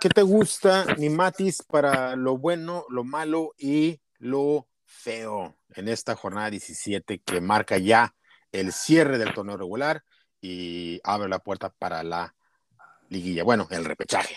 ¿Qué 0.00 0.08
te 0.08 0.22
gusta, 0.22 0.84
mi 0.98 1.10
Matis, 1.10 1.62
para 1.62 2.16
lo 2.16 2.38
bueno, 2.38 2.84
lo 2.88 3.04
malo 3.04 3.54
y 3.56 4.00
lo 4.18 4.66
feo 4.84 5.56
en 5.76 5.86
esta 5.86 6.16
jornada 6.16 6.50
17 6.50 7.20
que 7.20 7.40
marca 7.40 7.78
ya 7.78 8.16
el 8.50 8.72
cierre 8.72 9.16
del 9.16 9.32
torneo 9.32 9.56
regular 9.56 10.02
y 10.40 11.00
abre 11.04 11.28
la 11.28 11.38
puerta 11.38 11.70
para 11.70 12.02
la 12.02 12.34
liguilla. 13.10 13.44
Bueno, 13.44 13.68
el 13.70 13.84
repechaje. 13.84 14.34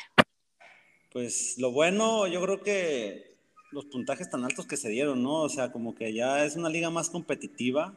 Pues 1.12 1.56
lo 1.58 1.72
bueno, 1.72 2.28
yo 2.28 2.44
creo 2.44 2.62
que 2.62 3.37
los 3.72 3.86
puntajes 3.86 4.30
tan 4.30 4.44
altos 4.44 4.66
que 4.66 4.78
se 4.78 4.90
dieron, 4.90 5.24
¿no? 5.24 5.42
O 5.42 5.50
sea, 5.50 5.72
como 5.72 5.96
que 5.96 6.14
ya 6.14 6.46
es 6.46 6.56
una 6.56 6.70
liga 6.70 6.90
más 6.90 7.10
competitiva 7.10 7.94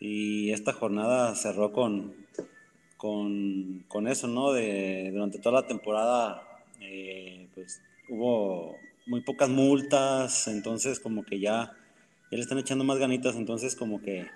y 0.00 0.50
esta 0.50 0.72
jornada 0.72 1.34
cerró 1.34 1.72
con, 1.72 2.14
con, 2.96 3.84
con 3.88 4.08
eso, 4.08 4.26
¿no? 4.28 4.52
De, 4.52 5.10
durante 5.12 5.38
toda 5.38 5.62
la 5.62 5.66
temporada, 5.66 6.42
eh, 6.80 7.48
pues 7.54 7.80
hubo 8.08 8.76
muy 9.06 9.20
pocas 9.20 9.48
multas, 9.48 10.48
entonces 10.48 11.00
como 11.00 11.24
que 11.24 11.38
ya, 11.38 11.72
ya 12.30 12.36
le 12.36 12.40
están 12.40 12.58
echando 12.58 12.84
más 12.84 12.98
ganitas, 12.98 13.36
entonces 13.36 13.76
como 13.76 14.02
que 14.02 14.26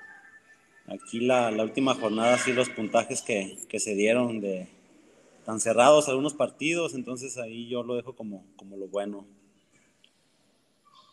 aquí 0.86 1.20
la, 1.20 1.50
la 1.50 1.64
última 1.64 1.94
jornada, 1.94 2.38
sí 2.38 2.52
los 2.52 2.70
puntajes 2.70 3.22
que, 3.22 3.58
que, 3.68 3.80
se 3.80 3.94
dieron 3.94 4.40
de 4.40 4.68
tan 5.44 5.60
cerrados 5.60 6.08
algunos 6.08 6.34
partidos, 6.34 6.94
entonces 6.94 7.36
ahí 7.36 7.68
yo 7.68 7.82
lo 7.82 7.96
dejo 7.96 8.14
como, 8.14 8.44
como 8.56 8.76
lo 8.76 8.86
bueno. 8.86 9.26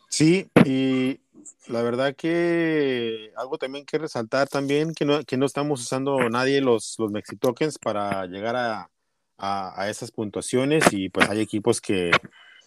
Sí, 0.08 0.50
y 0.64 1.20
la 1.68 1.82
verdad 1.82 2.16
que 2.16 3.32
algo 3.36 3.58
también 3.58 3.84
que 3.84 3.98
resaltar 3.98 4.48
también, 4.48 4.94
que 4.94 5.04
no, 5.04 5.22
que 5.24 5.36
no 5.36 5.46
estamos 5.46 5.82
usando 5.82 6.28
nadie 6.30 6.60
los, 6.60 6.96
los 6.98 7.10
Mexitokens 7.10 7.78
para 7.78 8.26
llegar 8.26 8.56
a, 8.56 8.90
a, 9.36 9.82
a 9.82 9.90
esas 9.90 10.10
puntuaciones 10.10 10.84
y 10.92 11.08
pues 11.10 11.28
hay 11.28 11.40
equipos 11.40 11.80
que 11.80 12.10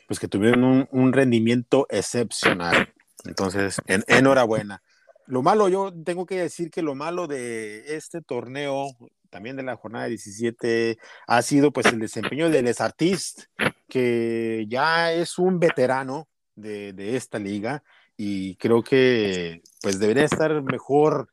pues 0.08 0.20
que 0.20 0.28
tuvieron 0.28 0.66
un, 0.66 0.90
un 0.92 1.14
rendimiento 1.14 1.88
excepcional. 1.90 2.94
Entonces, 3.24 3.78
en, 3.88 4.04
enhorabuena. 4.08 4.82
Lo 5.26 5.42
malo, 5.42 5.70
yo 5.70 5.94
tengo 6.04 6.26
que 6.26 6.36
decir 6.36 6.70
que 6.70 6.82
lo 6.82 6.96
malo 6.96 7.28
de 7.28 7.96
este 7.96 8.22
torneo, 8.22 8.88
también 9.30 9.56
de 9.56 9.64
la 9.64 9.78
jornada 9.78 10.08
17, 10.08 10.98
ha 11.28 11.42
sido 11.42 11.72
pues 11.72 11.86
el 11.86 12.00
desempeño 12.00 12.50
de 12.50 12.62
Les 12.62 12.82
Artistes, 12.82 13.50
que 13.88 14.66
ya 14.68 15.14
es 15.14 15.40
un 15.40 15.60
veterano 15.60 16.28
de, 16.56 16.94
de, 16.94 17.16
esta 17.16 17.40
liga 17.40 17.84
y 18.18 18.56
creo 18.56 18.84
que 18.84 19.62
pues 19.82 20.00
debería 20.00 20.26
estar 20.26 20.62
mejor 20.62 21.30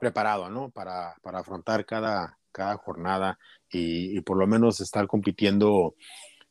preparado, 0.00 0.50
¿no? 0.50 0.70
Para, 0.70 1.14
para 1.22 1.40
afrontar 1.40 1.84
cada, 1.86 2.38
cada 2.52 2.76
jornada 2.76 3.38
y, 3.70 4.20
por 4.20 4.38
lo 4.38 4.46
menos 4.46 4.80
estar 4.80 5.06
compitiendo 5.06 5.96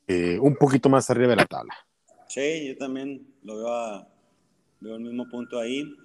eh, 0.07 0.37
un 0.39 0.55
poquito 0.55 0.89
más 0.89 1.09
arriba 1.09 1.29
de 1.29 1.35
la 1.37 1.45
tabla. 1.45 1.73
Sí, 2.27 2.67
yo 2.67 2.77
también 2.77 3.25
lo 3.43 3.57
veo, 3.57 4.07
veo 4.81 4.95
el 4.95 5.01
mismo 5.01 5.29
punto 5.29 5.59
ahí. 5.59 5.95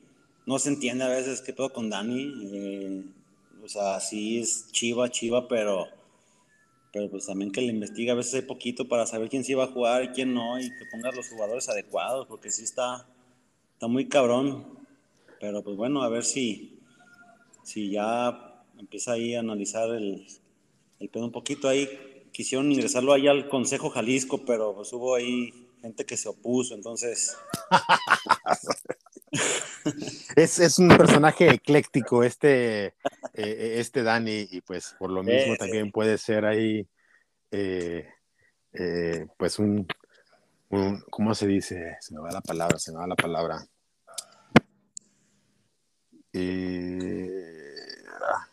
No 0.46 0.58
se 0.58 0.68
entiende 0.70 1.04
a 1.04 1.08
veces 1.08 1.40
qué 1.40 1.52
pedo 1.52 1.72
con 1.72 1.90
Dani. 1.90 2.32
Eh, 2.52 3.04
o 3.62 3.68
sea, 3.68 3.98
sí 4.00 4.38
es 4.38 4.70
chiva, 4.70 5.10
chiva, 5.10 5.48
pero, 5.48 5.86
pero 6.98 7.10
pues 7.10 7.26
también 7.26 7.52
que 7.52 7.60
le 7.60 7.68
investiga 7.68 8.12
a 8.12 8.16
veces 8.16 8.34
hay 8.34 8.42
poquito 8.42 8.88
para 8.88 9.06
saber 9.06 9.28
quién 9.28 9.44
sí 9.44 9.54
va 9.54 9.64
a 9.64 9.68
jugar 9.68 10.02
y 10.02 10.08
quién 10.08 10.34
no, 10.34 10.58
y 10.58 10.68
que 10.68 10.84
pongas 10.90 11.14
los 11.14 11.28
jugadores 11.28 11.68
adecuados, 11.68 12.26
porque 12.26 12.50
sí 12.50 12.64
está, 12.64 13.06
está 13.74 13.86
muy 13.86 14.08
cabrón. 14.08 14.66
Pero 15.38 15.62
pues 15.62 15.76
bueno, 15.76 16.02
a 16.02 16.08
ver 16.08 16.24
si, 16.24 16.80
si 17.62 17.90
ya 17.90 18.64
empieza 18.76 19.12
ahí 19.12 19.36
a 19.36 19.40
analizar 19.40 19.88
el, 19.90 20.26
el 20.98 21.08
pedo 21.08 21.26
un 21.26 21.30
poquito 21.30 21.68
ahí. 21.68 21.88
Quisieron 22.32 22.72
ingresarlo 22.72 23.12
ahí 23.12 23.28
al 23.28 23.48
Consejo 23.48 23.90
Jalisco, 23.90 24.44
pero 24.44 24.74
pues 24.74 24.92
hubo 24.92 25.14
ahí 25.14 25.52
gente 25.80 26.04
que 26.04 26.16
se 26.16 26.28
opuso, 26.28 26.74
entonces. 26.74 27.36
es, 30.36 30.58
es, 30.58 30.78
un 30.78 30.88
personaje 30.88 31.50
ecléctico 31.50 32.22
este, 32.22 32.86
eh, 32.86 32.92
eh, 33.34 33.74
este 33.78 34.02
Dani, 34.02 34.48
y 34.50 34.60
pues 34.60 34.94
por 34.98 35.10
lo 35.10 35.22
mismo 35.22 35.56
también 35.56 35.90
puede 35.90 36.18
ser 36.18 36.44
ahí, 36.44 36.88
eh, 37.50 38.06
pues 39.36 39.58
un, 39.58 39.86
un, 40.70 41.00
¿cómo 41.10 41.34
se 41.34 41.46
dice? 41.46 41.96
Se 42.00 42.14
me 42.14 42.20
va 42.20 42.30
la 42.30 42.40
palabra, 42.40 42.78
se 42.78 42.92
me 42.92 42.98
va 42.98 43.06
la 43.06 43.16
palabra. 43.16 43.66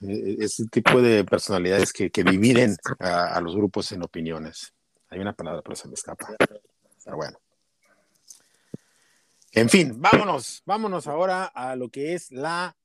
ese 0.01 0.65
tipo 0.71 1.01
de 1.01 1.23
personalidades 1.23 1.93
que, 1.93 2.09
que 2.09 2.23
dividen 2.23 2.75
a, 2.99 3.35
a 3.35 3.41
los 3.41 3.55
grupos 3.55 3.91
en 3.91 4.03
opiniones. 4.03 4.73
Hay 5.09 5.19
una 5.19 5.33
palabra, 5.33 5.61
pero 5.61 5.75
se 5.75 5.87
me 5.87 5.93
escapa. 5.93 6.35
Pero 7.03 7.17
bueno. 7.17 7.37
En 9.55 9.69
fin, 9.69 10.01
vámonos, 10.01 10.61
vámonos 10.65 11.07
ahora 11.07 11.45
a 11.45 11.77
lo 11.77 11.87
que 11.87 12.13
es 12.13 12.29
la 12.29 12.75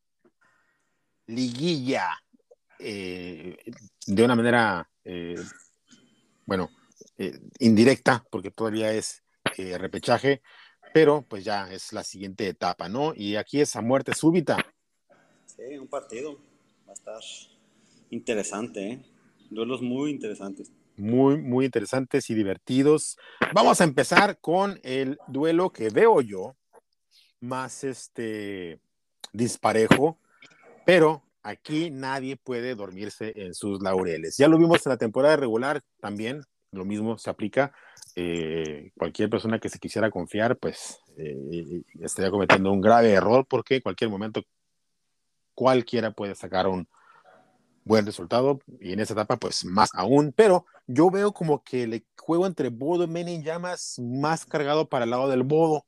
liguilla. 1.26 2.10
Eh, 2.78 3.56
de 4.06 4.24
una 4.24 4.36
manera, 4.36 4.88
eh, 5.04 5.34
bueno, 6.46 6.70
eh, 7.18 7.40
indirecta, 7.58 8.24
porque 8.30 8.52
todavía 8.52 8.92
es 8.92 9.24
repechaje, 9.56 10.42
pero 10.94 11.22
pues 11.28 11.44
ya 11.44 11.68
es 11.72 11.92
la 11.92 12.04
siguiente 12.04 12.46
etapa, 12.46 12.88
¿no? 12.88 13.14
Y 13.16 13.34
aquí 13.34 13.60
es 13.60 13.74
a 13.74 13.82
muerte 13.82 14.14
súbita. 14.14 14.56
Sí, 15.46 15.76
un 15.76 15.88
partido. 15.88 16.38
Va 16.86 16.92
a 16.92 16.94
estar 16.94 17.20
interesante, 18.10 18.92
¿eh? 18.92 19.02
Duelos 19.50 19.82
muy 19.82 20.12
interesantes 20.12 20.70
muy, 20.96 21.38
muy 21.38 21.64
interesantes 21.64 22.28
y 22.30 22.34
divertidos. 22.34 23.16
Vamos 23.54 23.80
a 23.80 23.84
empezar 23.84 24.38
con 24.38 24.78
el 24.82 25.18
duelo 25.26 25.70
que 25.70 25.88
veo 25.88 26.20
yo 26.20 26.56
más 27.40 27.84
este 27.84 28.80
disparejo, 29.32 30.18
pero 30.84 31.22
aquí 31.42 31.90
nadie 31.90 32.36
puede 32.36 32.74
dormirse 32.74 33.32
en 33.36 33.54
sus 33.54 33.82
laureles. 33.82 34.36
Ya 34.36 34.48
lo 34.48 34.58
vimos 34.58 34.84
en 34.86 34.90
la 34.90 34.98
temporada 34.98 35.36
regular 35.36 35.82
también, 36.00 36.42
lo 36.72 36.84
mismo 36.84 37.18
se 37.18 37.30
aplica. 37.30 37.72
Eh, 38.16 38.90
cualquier 38.96 39.30
persona 39.30 39.58
que 39.58 39.68
se 39.68 39.78
quisiera 39.78 40.10
confiar, 40.10 40.56
pues 40.56 40.98
eh, 41.16 41.82
estaría 42.00 42.30
cometiendo 42.30 42.72
un 42.72 42.80
grave 42.80 43.12
error 43.12 43.46
porque 43.48 43.76
en 43.76 43.82
cualquier 43.82 44.10
momento 44.10 44.42
cualquiera 45.54 46.10
puede 46.10 46.34
sacar 46.34 46.66
un, 46.66 46.88
buen 47.84 48.06
resultado 48.06 48.60
y 48.80 48.92
en 48.92 49.00
esa 49.00 49.14
etapa 49.14 49.36
pues 49.36 49.64
más 49.64 49.90
aún, 49.94 50.32
pero 50.34 50.66
yo 50.86 51.10
veo 51.10 51.32
como 51.32 51.62
que 51.62 51.84
el 51.84 52.06
juego 52.16 52.46
entre 52.46 52.68
Bodo 52.68 53.04
y 53.04 53.08
Menin 53.08 53.42
Llamas 53.42 53.96
más 53.98 54.44
cargado 54.44 54.88
para 54.88 55.04
el 55.04 55.10
lado 55.10 55.28
del 55.28 55.42
Bodo, 55.42 55.84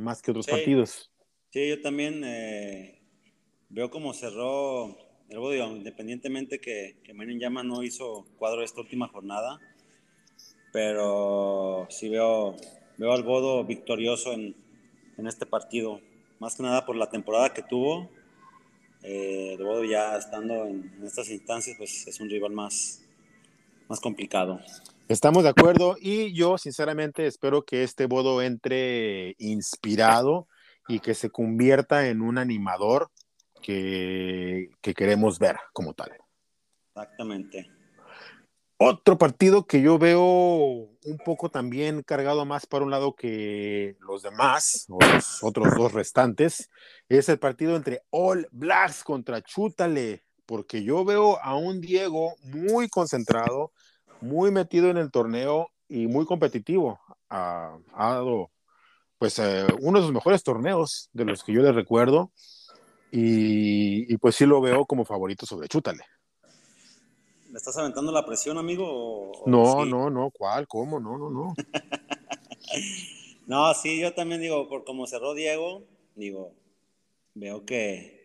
más 0.00 0.22
que 0.22 0.30
otros 0.30 0.46
partidos. 0.46 1.10
Sí, 1.50 1.68
yo 1.68 1.80
también 1.80 2.22
eh, 2.24 3.02
veo 3.68 3.90
como 3.90 4.14
cerró 4.14 4.96
el 5.28 5.38
Bodo, 5.38 5.76
independientemente 5.76 6.60
que, 6.60 6.96
que 7.04 7.14
Menin 7.14 7.38
Llamas 7.38 7.64
no 7.64 7.82
hizo 7.82 8.26
cuadro 8.38 8.62
esta 8.62 8.80
última 8.80 9.08
jornada, 9.08 9.60
pero 10.72 11.86
sí 11.90 12.08
veo, 12.08 12.56
veo 12.98 13.12
al 13.12 13.22
Bodo 13.22 13.64
victorioso 13.64 14.32
en, 14.32 14.56
en 15.16 15.26
este 15.26 15.46
partido, 15.46 16.00
más 16.38 16.56
que 16.56 16.62
nada 16.62 16.86
por 16.86 16.96
la 16.96 17.10
temporada 17.10 17.52
que 17.52 17.62
tuvo 17.62 18.10
eh, 19.02 19.54
de 19.56 19.64
modo 19.64 19.82
ya 19.84 20.16
estando 20.16 20.66
en, 20.66 20.92
estas 21.02 21.30
instancias, 21.30 21.76
pues 21.78 22.06
es 22.06 22.20
un 22.20 22.28
rival 22.28 22.52
más, 22.52 23.02
más 23.88 24.00
complicado. 24.00 24.60
Estamos 25.10 25.42
de 25.42 25.48
acuerdo 25.48 25.96
y 26.00 26.32
yo 26.34 26.56
sinceramente 26.56 27.26
espero 27.26 27.64
que 27.64 27.82
este 27.82 28.06
Bodo 28.06 28.42
entre 28.42 29.34
inspirado 29.38 30.46
y 30.86 31.00
que 31.00 31.14
se 31.14 31.30
convierta 31.30 32.06
en 32.06 32.22
un 32.22 32.38
animador 32.38 33.10
que, 33.60 34.70
que 34.80 34.94
queremos 34.94 35.40
ver 35.40 35.56
como 35.72 35.94
tal. 35.94 36.12
Exactamente. 36.94 37.68
Otro 38.76 39.18
partido 39.18 39.66
que 39.66 39.82
yo 39.82 39.98
veo 39.98 40.22
un 40.22 41.18
poco 41.24 41.50
también 41.50 42.04
cargado 42.04 42.44
más 42.44 42.66
para 42.66 42.84
un 42.84 42.92
lado 42.92 43.16
que 43.16 43.96
los 43.98 44.22
demás, 44.22 44.86
o 44.88 44.98
los 45.04 45.42
otros 45.42 45.74
dos 45.76 45.92
restantes, 45.92 46.70
es 47.08 47.28
el 47.28 47.40
partido 47.40 47.74
entre 47.74 48.02
All 48.10 48.46
Blacks 48.52 49.02
contra 49.02 49.42
Chútale, 49.42 50.22
porque 50.46 50.84
yo 50.84 51.04
veo 51.04 51.42
a 51.42 51.56
un 51.56 51.80
Diego 51.80 52.36
muy 52.44 52.88
concentrado, 52.88 53.72
muy 54.20 54.50
metido 54.50 54.90
en 54.90 54.96
el 54.96 55.10
torneo 55.10 55.68
y 55.88 56.06
muy 56.06 56.26
competitivo. 56.26 57.00
Ha, 57.28 57.78
dado 57.96 58.50
pues 59.18 59.38
eh, 59.38 59.66
uno 59.80 59.98
de 59.98 60.04
los 60.04 60.12
mejores 60.12 60.42
torneos 60.42 61.10
de 61.12 61.24
los 61.24 61.44
que 61.44 61.52
yo 61.52 61.62
le 61.62 61.72
recuerdo 61.72 62.32
y, 63.10 64.12
y 64.12 64.16
pues 64.16 64.36
sí 64.36 64.46
lo 64.46 64.60
veo 64.60 64.86
como 64.86 65.04
favorito 65.04 65.46
sobre 65.46 65.68
Chútale. 65.68 66.02
¿Me 67.50 67.58
estás 67.58 67.76
aventando 67.76 68.12
la 68.12 68.24
presión, 68.24 68.58
amigo? 68.58 69.32
no, 69.46 69.84
no, 69.84 70.08
no, 70.08 70.30
¿cuál? 70.30 70.68
¿Cómo? 70.68 71.00
No, 71.00 71.18
no, 71.18 71.30
no. 71.30 71.54
no, 73.48 73.74
sí, 73.74 74.00
yo 74.00 74.14
también 74.14 74.40
digo, 74.40 74.68
por 74.68 74.84
como 74.84 75.08
cerró 75.08 75.34
Diego, 75.34 75.82
digo, 76.14 76.52
veo 77.34 77.64
que 77.64 78.20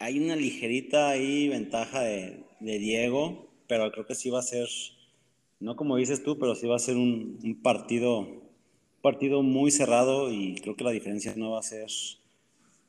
hay 0.00 0.18
una 0.18 0.34
ligerita 0.34 1.10
ahí 1.10 1.48
ventaja 1.48 2.00
de, 2.00 2.44
Diego, 2.58 3.46
pero 3.68 3.92
creo 3.92 4.06
que 4.06 4.16
sí 4.16 4.30
va 4.30 4.40
a 4.40 4.42
ser, 4.42 4.68
no 5.64 5.76
como 5.76 5.96
dices 5.96 6.22
tú, 6.22 6.38
pero 6.38 6.54
sí 6.54 6.66
va 6.66 6.76
a 6.76 6.78
ser 6.78 6.96
un, 6.96 7.58
partido, 7.62 8.28
partido 9.00 9.42
muy 9.42 9.70
cerrado 9.70 10.30
y 10.30 10.56
creo 10.60 10.76
que 10.76 10.84
la 10.84 10.90
diferencia 10.90 11.32
no 11.36 11.52
va 11.52 11.60
a 11.60 11.62
ser 11.62 11.86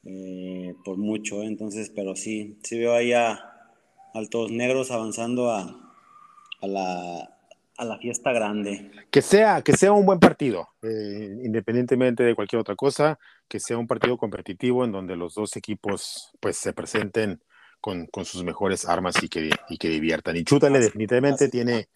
eh, 0.03 0.75
por 0.83 0.97
mucho, 0.97 1.41
¿eh? 1.41 1.45
entonces, 1.45 1.89
pero 1.95 2.17
sí, 2.17 2.59
sí 2.63 2.77
veo 2.77 2.93
ahí 2.93 3.13
a 3.13 3.39
altos 4.13 4.51
negros 4.51 4.91
avanzando 4.91 5.51
a, 5.51 5.81
la, 6.61 7.29
fiesta 8.01 8.33
grande. 8.33 8.91
Que 9.09 9.21
sea, 9.21 9.61
que 9.61 9.73
sea 9.73 9.93
un 9.93 10.05
buen 10.05 10.19
partido, 10.19 10.67
eh, 10.81 11.39
independientemente 11.45 12.23
de 12.23 12.35
cualquier 12.35 12.59
otra 12.59 12.75
cosa, 12.75 13.17
que 13.47 13.61
sea 13.61 13.77
un 13.77 13.87
partido 13.87 14.17
competitivo 14.17 14.83
en 14.83 14.91
donde 14.91 15.15
los 15.15 15.35
dos 15.35 15.55
equipos 15.55 16.33
pues 16.41 16.57
se 16.57 16.73
presenten 16.73 17.39
con, 17.79 18.25
sus 18.25 18.43
mejores 18.43 18.85
armas 18.85 19.15
y 19.21 19.29
que, 19.29 19.49
y 19.69 19.77
que 19.77 19.89
diviertan. 19.89 20.35
Y 20.35 20.43
Chútale 20.43 20.79
definitivamente 20.79 21.47
tiene, 21.47 21.87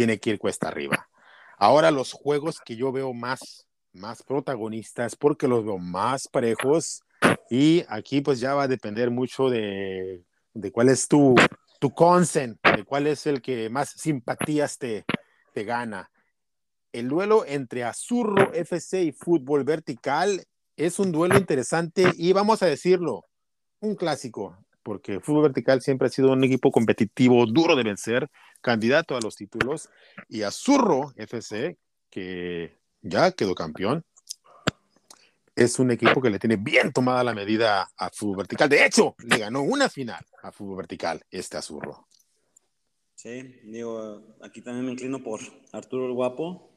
tiene 0.00 0.18
que 0.18 0.30
ir 0.30 0.38
cuesta 0.38 0.68
arriba. 0.68 1.10
Ahora 1.58 1.90
los 1.90 2.14
juegos 2.14 2.58
que 2.64 2.74
yo 2.74 2.90
veo 2.90 3.12
más, 3.12 3.68
más 3.92 4.22
protagonistas, 4.22 5.14
porque 5.14 5.46
los 5.46 5.62
veo 5.62 5.76
más 5.76 6.26
parejos, 6.26 7.02
y 7.50 7.84
aquí 7.86 8.22
pues 8.22 8.40
ya 8.40 8.54
va 8.54 8.62
a 8.62 8.68
depender 8.68 9.10
mucho 9.10 9.50
de, 9.50 10.24
de 10.54 10.72
cuál 10.72 10.88
es 10.88 11.06
tu, 11.06 11.34
tu 11.80 11.90
consen, 11.90 12.58
de 12.74 12.82
cuál 12.84 13.08
es 13.08 13.26
el 13.26 13.42
que 13.42 13.68
más 13.68 13.90
simpatías 13.90 14.78
te, 14.78 15.04
te 15.52 15.64
gana. 15.64 16.10
El 16.92 17.10
duelo 17.10 17.44
entre 17.44 17.84
Azurro 17.84 18.54
FC 18.54 19.02
y 19.02 19.12
Fútbol 19.12 19.64
Vertical 19.64 20.42
es 20.78 20.98
un 20.98 21.12
duelo 21.12 21.36
interesante 21.36 22.10
y 22.16 22.32
vamos 22.32 22.62
a 22.62 22.66
decirlo, 22.68 23.26
un 23.80 23.96
clásico, 23.96 24.56
porque 24.90 25.20
Fútbol 25.20 25.42
Vertical 25.44 25.80
siempre 25.80 26.08
ha 26.08 26.10
sido 26.10 26.32
un 26.32 26.42
equipo 26.42 26.72
competitivo, 26.72 27.46
duro 27.46 27.76
de 27.76 27.84
vencer, 27.84 28.28
candidato 28.60 29.16
a 29.16 29.20
los 29.20 29.36
títulos, 29.36 29.88
y 30.28 30.42
Azurro 30.42 31.12
FC, 31.14 31.78
que 32.10 32.76
ya 33.00 33.30
quedó 33.30 33.54
campeón, 33.54 34.04
es 35.54 35.78
un 35.78 35.92
equipo 35.92 36.20
que 36.20 36.28
le 36.28 36.40
tiene 36.40 36.56
bien 36.56 36.92
tomada 36.92 37.22
la 37.22 37.34
medida 37.34 37.88
a 37.96 38.10
Fútbol 38.10 38.38
Vertical. 38.38 38.68
De 38.68 38.84
hecho, 38.84 39.14
le 39.18 39.38
ganó 39.38 39.62
una 39.62 39.88
final 39.88 40.26
a 40.42 40.50
Fútbol 40.50 40.78
Vertical 40.78 41.22
este 41.30 41.56
Azurro. 41.56 42.08
Sí, 43.14 43.60
digo, 43.62 44.34
aquí 44.42 44.60
también 44.60 44.86
me 44.86 44.90
inclino 44.90 45.22
por 45.22 45.38
Arturo 45.70 46.06
el 46.06 46.14
Guapo, 46.14 46.68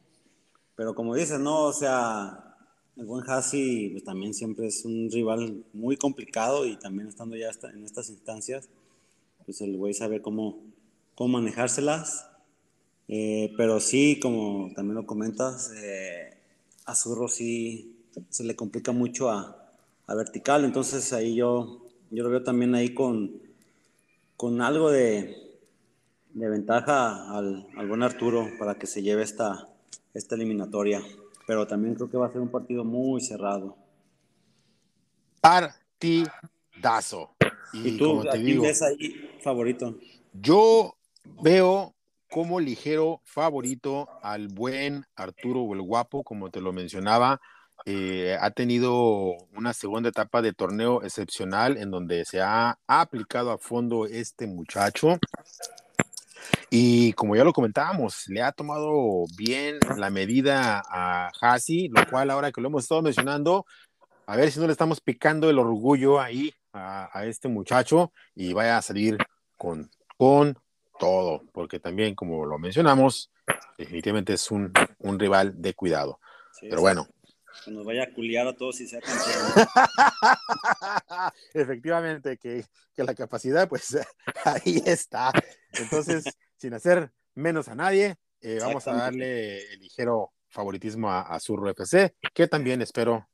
pero 0.76 0.94
como 0.94 1.16
dices, 1.16 1.40
no, 1.40 1.64
o 1.64 1.74
sea, 1.74 2.53
el 2.96 3.06
buen 3.06 3.28
Hassi 3.30 3.90
pues, 3.92 4.04
también 4.04 4.34
siempre 4.34 4.68
es 4.68 4.86
un 4.86 5.10
rival 5.12 5.64
muy 5.74 5.98
complicado 5.98 6.66
y 6.66 6.76
también 6.78 7.08
estando 7.08 7.36
ya 7.36 7.50
en 7.74 7.84
estas 7.86 8.10
instancias, 8.10 8.70
pues 9.46 9.62
el 9.62 9.78
güey 9.78 9.94
sabe 9.94 10.22
cómo, 10.22 10.62
cómo 11.16 11.40
manejárselas. 11.40 12.30
Eh, 13.08 13.54
pero 13.58 13.80
sí, 13.80 14.20
como 14.22 14.72
también 14.76 14.96
lo 14.96 15.06
comentas, 15.06 15.72
eh, 15.76 16.38
a 16.86 16.96
sí 16.96 17.96
se 18.30 18.44
le 18.44 18.56
complica 18.56 18.92
mucho 18.92 19.30
a, 19.30 19.60
vertical, 20.08 20.64
entonces 20.64 21.12
ahí 21.12 21.34
yo, 21.34 21.82
yo 22.12 22.24
lo 22.24 22.30
veo 22.30 22.44
también 22.44 22.76
ahí 22.76 22.94
con, 22.94 23.42
con 24.38 24.62
algo 24.62 24.92
de, 24.92 25.58
de 26.34 26.50
ventaja 26.50 27.36
al, 27.36 27.66
al, 27.76 27.88
buen 27.88 28.04
Arturo 28.04 28.48
para 28.60 28.76
que 28.76 28.86
se 28.86 29.02
lleve 29.02 29.24
esta, 29.24 29.70
esta 30.14 30.36
eliminatoria. 30.36 31.02
Pero 31.46 31.68
también 31.68 31.96
creo 31.96 32.10
que 32.10 32.18
va 32.18 32.28
a 32.28 32.32
ser 32.32 32.42
un 32.42 32.50
partido 32.50 32.84
muy 32.84 33.22
cerrado. 33.22 33.78
Partidazo. 35.42 37.36
Y, 37.74 37.98
tú, 37.98 38.06
como 38.06 38.24
te 38.26 38.38
digo, 38.38 38.64
ves 38.64 38.82
ahí 38.82 39.38
favorito? 39.42 39.98
Yo 40.34 40.96
veo 41.42 41.94
como 42.30 42.60
ligero 42.60 43.22
favorito 43.26 44.10
al 44.22 44.48
buen 44.48 45.06
Arturo 45.16 45.62
o 45.62 45.74
el 45.74 45.82
guapo, 45.82 46.24
como 46.24 46.50
te 46.50 46.62
lo 46.62 46.74
mencionaba. 46.74 47.40
Eh, 47.86 48.38
ha 48.40 48.50
tenido 48.52 49.36
una 49.56 49.74
segunda 49.74 50.10
etapa 50.10 50.42
de 50.42 50.54
torneo 50.54 51.04
excepcional 51.04 51.78
en 51.78 51.92
donde 51.92 52.24
se 52.26 52.42
ha, 52.42 52.80
aplicado 52.88 53.52
a 53.52 53.58
fondo 53.58 54.06
este 54.06 54.48
muchacho. 54.48 55.20
Y 56.76 57.14
como 57.14 57.36
ya 57.36 57.44
lo 57.44 57.54
comentábamos, 57.54 58.28
le 58.30 58.42
ha 58.42 58.52
tomado 58.52 59.26
bien 59.38 59.78
la 59.96 60.10
medida 60.10 60.82
a 60.90 61.30
Hasi, 61.40 61.88
lo 61.90 62.04
cual 62.10 62.32
ahora 62.32 62.52
que 62.52 62.62
lo 62.62 62.70
hemos 62.70 62.82
estado 62.82 63.04
mencionando, 63.04 63.68
a 64.26 64.36
ver 64.36 64.50
si 64.50 64.60
no 64.60 64.66
le 64.66 64.72
estamos 64.72 65.00
picando 65.00 65.52
el 65.52 65.60
orgullo 65.60 66.20
ahí 66.20 66.52
a, 66.72 67.16
a 67.16 67.28
este 67.28 67.48
muchacho 67.48 68.12
y 68.34 68.54
vaya 68.54 68.80
a 68.80 68.82
salir 68.82 69.20
con, 69.56 69.92
con 70.18 70.58
todo, 70.98 71.44
porque 71.52 71.80
también, 71.80 72.16
como 72.16 72.44
lo 72.44 72.58
mencionamos, 72.58 73.32
definitivamente 73.78 74.34
es 74.34 74.50
un, 74.50 74.74
un 74.98 75.20
rival 75.20 75.62
de 75.62 75.76
cuidado. 75.76 76.20
Pero 76.60 76.82
bueno. 76.82 77.08
Que 77.64 77.70
nos 77.70 77.86
vaya 77.86 78.06
a 78.06 78.12
culiar 78.12 78.48
a 78.48 78.56
todos 78.56 78.82
y 78.82 78.88
sea 78.88 79.00
Efectivamente, 81.54 82.38
que, 82.38 82.66
que, 82.96 83.04
la 83.04 83.14
capacidad, 83.14 83.70
pues 83.70 83.96
ahí 84.44 84.82
está. 84.88 85.32
Entonces, 85.72 86.26
sin 86.64 86.74
hacer 86.74 87.12
menos 87.36 87.68
a 87.68 87.76
nadie, 87.76 88.16
eh, 88.40 88.58
vamos 88.62 88.88
a 88.88 88.94
darle 88.94 89.58
el 89.74 89.82
ligero 89.82 90.32
favoritismo 90.48 91.12
a, 91.12 91.36
a 91.36 91.38
FC, 91.38 92.16
que 92.34 92.48
también 92.48 92.82
espero 92.82 93.28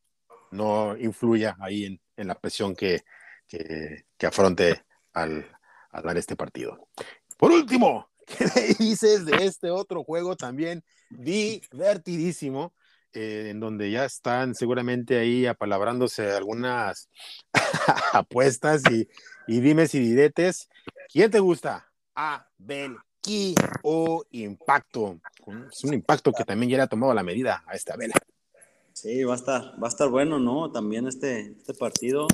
no 0.49 0.97
influya 0.97 1.55
ahí 1.59 1.85
en, 1.85 2.01
en 2.17 2.27
la 2.27 2.33
presión 2.33 2.75
que, 2.75 3.03
que, 3.47 4.05
que 4.17 4.25
afronte 4.25 4.83
al, 5.13 5.45
al 5.91 6.03
dar 6.03 6.17
este 6.17 6.35
partido. 6.35 6.89
Por 7.37 7.51
último, 7.51 8.09
¿qué 8.25 8.73
dices 8.79 9.27
de 9.27 9.45
este 9.45 9.69
otro 9.69 10.03
juego 10.03 10.35
también 10.35 10.83
divertidísimo? 11.11 12.73
Eh, 13.13 13.49
en 13.49 13.59
donde 13.59 13.91
ya 13.91 14.05
están 14.05 14.55
seguramente 14.55 15.19
ahí 15.19 15.45
apalabrándose 15.45 16.31
algunas 16.31 17.09
apuestas 18.13 18.81
y, 18.89 19.07
y 19.47 19.59
dimes 19.61 19.93
y 19.93 19.99
diretes. 19.99 20.67
¿Quién 21.11 21.29
te 21.29 21.39
gusta? 21.39 21.91
Abel 22.15 22.97
O 23.84 24.25
Impacto. 24.32 25.19
Es 25.71 25.84
un 25.84 25.93
impacto 25.93 26.32
que 26.32 26.45
también 26.45 26.71
ya 26.71 26.77
le 26.77 26.84
ha 26.84 26.88
tomado 26.88 27.13
la 27.13 27.23
medida 27.23 27.63
a 27.67 27.73
esta 27.73 27.95
vela. 27.95 28.15
Sí, 28.93 29.23
va 29.23 29.34
a 29.34 29.38
estar, 29.38 29.62
va 29.82 29.88
a 29.88 29.89
estar 29.89 30.10
bueno, 30.10 30.39
¿no? 30.39 30.71
También 30.71 31.08
este, 31.08 31.51
este 31.58 31.73
partido. 31.73 32.27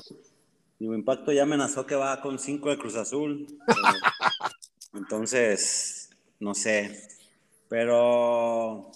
Mi 0.79 0.87
impacto 0.87 1.31
ya 1.31 1.43
amenazó 1.43 1.85
que 1.85 1.95
va 1.95 2.21
con 2.21 2.39
cinco 2.39 2.69
de 2.69 2.77
Cruz 2.77 2.95
Azul. 2.95 3.47
Entonces, 4.93 6.09
no 6.39 6.53
sé. 6.53 7.07
Pero 7.69 8.91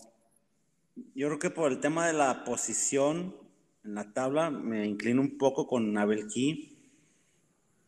yo 1.15 1.27
creo 1.27 1.39
que 1.39 1.49
por 1.49 1.71
el 1.71 1.79
tema 1.79 2.07
de 2.07 2.13
la 2.13 2.43
posición 2.43 3.35
en 3.83 3.95
la 3.95 4.13
tabla 4.13 4.49
me 4.49 4.85
inclino 4.85 5.21
un 5.21 5.37
poco 5.37 5.67
con 5.67 5.97
Abel 5.97 6.27
Key. 6.27 6.77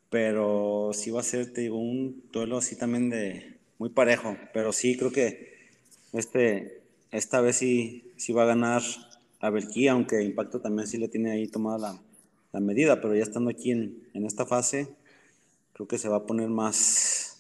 Pero 0.10 0.92
sí 0.94 1.10
va 1.12 1.22
a 1.22 1.24
ser, 1.24 1.54
digo, 1.54 1.78
un 1.78 2.30
duelo 2.32 2.58
así 2.58 2.78
también 2.78 3.10
de 3.10 3.61
muy 3.82 3.90
parejo. 3.90 4.38
Pero 4.54 4.72
sí 4.74 4.96
creo 4.96 5.12
que 5.12 5.58
este, 6.14 6.84
esta 7.10 7.42
vez 7.42 7.56
sí, 7.56 8.14
sí 8.16 8.32
va 8.32 8.44
a 8.44 8.54
ganar 8.54 8.84
Abel 9.40 9.68
Key, 9.68 9.88
aunque 9.88 10.22
Impacto 10.24 10.62
también 10.62 10.88
sí 10.88 11.00
le 11.00 11.08
tiene 11.08 11.32
ahí 11.32 11.48
tomada 11.48 11.80
la, 11.80 12.02
la 12.52 12.60
medida. 12.60 13.02
Pero 13.02 13.16
ya 13.16 13.24
estando 13.24 13.50
aquí 13.50 13.72
en, 13.72 14.08
en 14.14 14.28
esta 14.28 14.46
fase, 14.46 14.88
creo 15.74 15.88
que 15.88 15.98
se 15.98 16.10
va 16.10 16.18
a 16.18 16.26
poner 16.28 16.50
más 16.50 17.32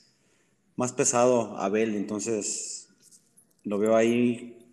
más 0.76 0.94
pesado 0.94 1.58
Abel, 1.58 1.94
entonces 1.96 2.90
lo 3.64 3.78
veo 3.78 3.96
ahí 3.96 4.68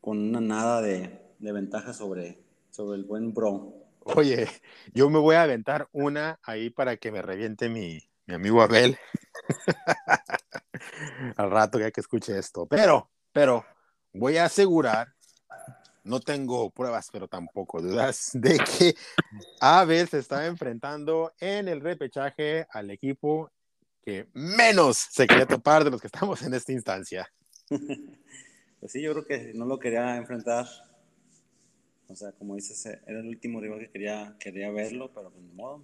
con 0.00 0.18
una 0.18 0.40
nada 0.40 0.80
de, 0.80 1.20
ventaja 1.38 1.92
sobre, 1.92 2.38
sobre 2.70 2.96
el 2.96 3.04
buen 3.04 3.34
Bro. 3.34 3.74
Oye, 4.00 4.48
yo 4.94 5.10
me 5.10 5.18
voy 5.18 5.34
a 5.34 5.42
aventar 5.42 5.88
una 5.92 6.38
ahí 6.42 6.70
para 6.70 6.96
que 6.96 7.12
me 7.12 7.20
reviente 7.20 7.68
mi, 7.68 7.98
mi 8.24 8.34
amigo 8.34 8.62
Abel. 8.62 8.96
Al 11.36 11.50
rato 11.50 11.78
ya 11.78 11.90
que 11.90 12.00
escuche 12.00 12.38
esto. 12.38 12.66
Pero, 12.66 13.10
pero, 13.32 13.64
voy 14.12 14.36
a 14.36 14.44
asegurar, 14.46 15.08
no 16.04 16.20
tengo 16.20 16.70
pruebas, 16.70 17.08
pero 17.12 17.28
tampoco 17.28 17.82
dudas, 17.82 18.30
de 18.34 18.58
que 18.58 18.94
Abel 19.60 20.08
se 20.08 20.18
está 20.18 20.46
enfrentando 20.46 21.32
en 21.40 21.68
el 21.68 21.80
repechaje 21.80 22.66
al 22.70 22.90
equipo 22.90 23.50
que 24.02 24.28
menos 24.34 24.96
se 24.98 25.26
quería 25.26 25.46
topar 25.46 25.82
de 25.82 25.90
los 25.90 26.00
que 26.00 26.06
estamos 26.06 26.40
en 26.42 26.54
esta 26.54 26.72
instancia. 26.72 27.28
Pues 28.78 28.92
sí, 28.92 29.00
yo 29.00 29.12
creo 29.12 29.24
que 29.24 29.54
no 29.54 29.64
lo 29.64 29.78
quería 29.78 30.16
enfrentar. 30.16 30.66
O 32.08 32.14
sea, 32.14 32.32
como 32.32 32.54
dices, 32.54 32.84
era 32.84 33.20
el 33.20 33.26
último 33.26 33.58
rival 33.58 33.80
que 33.80 33.90
quería, 33.90 34.36
quería 34.38 34.70
verlo, 34.70 35.10
pero 35.14 35.30
pues 35.30 35.44
de 35.44 35.54
modo. 35.54 35.82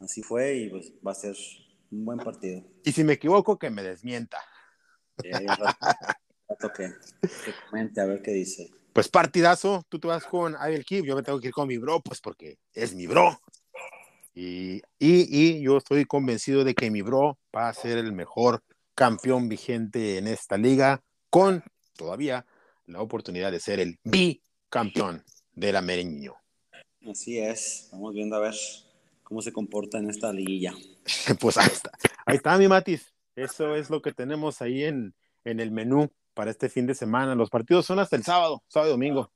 Así 0.00 0.20
fue 0.22 0.56
y 0.56 0.68
pues 0.68 0.92
va 1.06 1.12
a 1.12 1.14
ser 1.14 1.36
un 1.90 2.04
buen 2.04 2.18
partido. 2.18 2.62
Y 2.84 2.92
si 2.92 3.04
me 3.04 3.14
equivoco, 3.14 3.58
que 3.58 3.70
me 3.70 3.82
desmienta. 3.82 4.38
Sí, 5.22 5.30
rato, 5.30 6.72
que, 6.74 6.92
que, 7.22 7.54
comente 7.68 8.00
a 8.00 8.06
ver 8.06 8.22
qué 8.22 8.32
dice. 8.32 8.70
Pues 8.92 9.08
partidazo, 9.08 9.84
tú 9.88 9.98
te 9.98 10.08
vas 10.08 10.24
con 10.24 10.56
Abel 10.56 10.84
Kib, 10.84 11.04
yo 11.04 11.14
me 11.14 11.22
tengo 11.22 11.40
que 11.40 11.48
ir 11.48 11.52
con 11.54 11.68
mi 11.68 11.78
bro, 11.78 12.00
pues 12.00 12.20
porque 12.20 12.58
es 12.72 12.94
mi 12.94 13.06
bro. 13.06 13.38
Y, 14.34 14.82
y, 14.98 15.60
yo 15.60 15.76
estoy 15.76 16.04
convencido 16.06 16.64
de 16.64 16.74
que 16.74 16.90
mi 16.90 17.02
bro 17.02 17.38
va 17.54 17.68
a 17.68 17.74
ser 17.74 17.98
el 17.98 18.12
mejor 18.12 18.62
campeón 18.94 19.48
vigente 19.48 20.18
en 20.18 20.26
esta 20.26 20.56
liga, 20.56 21.02
con 21.28 21.62
todavía 21.96 22.46
la 22.86 23.00
oportunidad 23.00 23.52
de 23.52 23.60
ser 23.60 23.80
el 23.80 23.98
bicampeón 24.04 25.24
de 25.52 25.72
la 25.72 25.82
Mereño. 25.82 26.36
Así 27.08 27.38
es, 27.38 27.88
vamos 27.92 28.14
viendo 28.14 28.36
a 28.36 28.40
ver 28.40 28.54
cómo 29.30 29.42
se 29.42 29.52
comporta 29.52 29.98
en 29.98 30.10
esta 30.10 30.32
liguilla. 30.32 30.74
pues 31.40 31.56
ahí 31.56 31.68
está, 31.72 31.92
ahí 32.26 32.36
está 32.36 32.58
mi 32.58 32.66
Matis. 32.66 33.14
Eso 33.36 33.76
es 33.76 33.88
lo 33.88 34.02
que 34.02 34.12
tenemos 34.12 34.60
ahí 34.60 34.82
en, 34.82 35.14
en 35.44 35.60
el 35.60 35.70
menú 35.70 36.10
para 36.34 36.50
este 36.50 36.68
fin 36.68 36.84
de 36.84 36.96
semana. 36.96 37.36
Los 37.36 37.48
partidos 37.48 37.86
son 37.86 38.00
hasta 38.00 38.16
el 38.16 38.24
sábado, 38.24 38.64
sábado 38.66 38.90
y 38.90 38.94
domingo. 38.94 39.30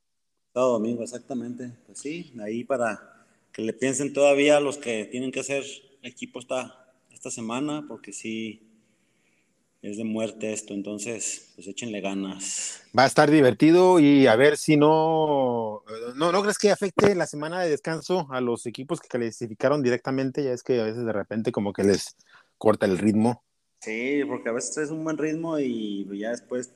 Sábado 0.52 0.72
domingo, 0.72 1.04
exactamente. 1.04 1.70
Pues 1.86 2.00
sí, 2.00 2.34
ahí 2.42 2.64
para 2.64 3.24
que 3.52 3.62
le 3.62 3.72
piensen 3.72 4.12
todavía 4.12 4.58
los 4.58 4.78
que 4.78 5.04
tienen 5.04 5.30
que 5.30 5.40
hacer 5.40 5.62
equipo 6.02 6.40
esta, 6.40 6.92
esta 7.12 7.30
semana, 7.30 7.84
porque 7.86 8.12
sí 8.12 8.73
es 9.90 9.96
de 9.96 10.04
muerte 10.04 10.52
esto, 10.52 10.74
entonces 10.74 11.52
pues 11.54 11.68
échenle 11.68 12.00
ganas. 12.00 12.82
Va 12.96 13.04
a 13.04 13.06
estar 13.06 13.30
divertido 13.30 14.00
y 14.00 14.26
a 14.26 14.36
ver 14.36 14.56
si 14.56 14.76
no, 14.76 15.82
no, 16.16 16.32
¿no 16.32 16.42
crees 16.42 16.58
que 16.58 16.70
afecte 16.70 17.14
la 17.14 17.26
semana 17.26 17.60
de 17.60 17.70
descanso 17.70 18.26
a 18.30 18.40
los 18.40 18.66
equipos 18.66 19.00
que 19.00 19.08
clasificaron 19.08 19.82
directamente? 19.82 20.42
Ya 20.42 20.52
es 20.52 20.62
que 20.62 20.80
a 20.80 20.84
veces 20.84 21.04
de 21.04 21.12
repente 21.12 21.52
como 21.52 21.72
que 21.72 21.84
les 21.84 22.16
corta 22.58 22.86
el 22.86 22.98
ritmo. 22.98 23.42
Sí, 23.80 24.22
porque 24.26 24.48
a 24.48 24.52
veces 24.52 24.78
es 24.78 24.90
un 24.90 25.04
buen 25.04 25.18
ritmo 25.18 25.58
y 25.58 26.06
ya 26.18 26.30
después 26.30 26.72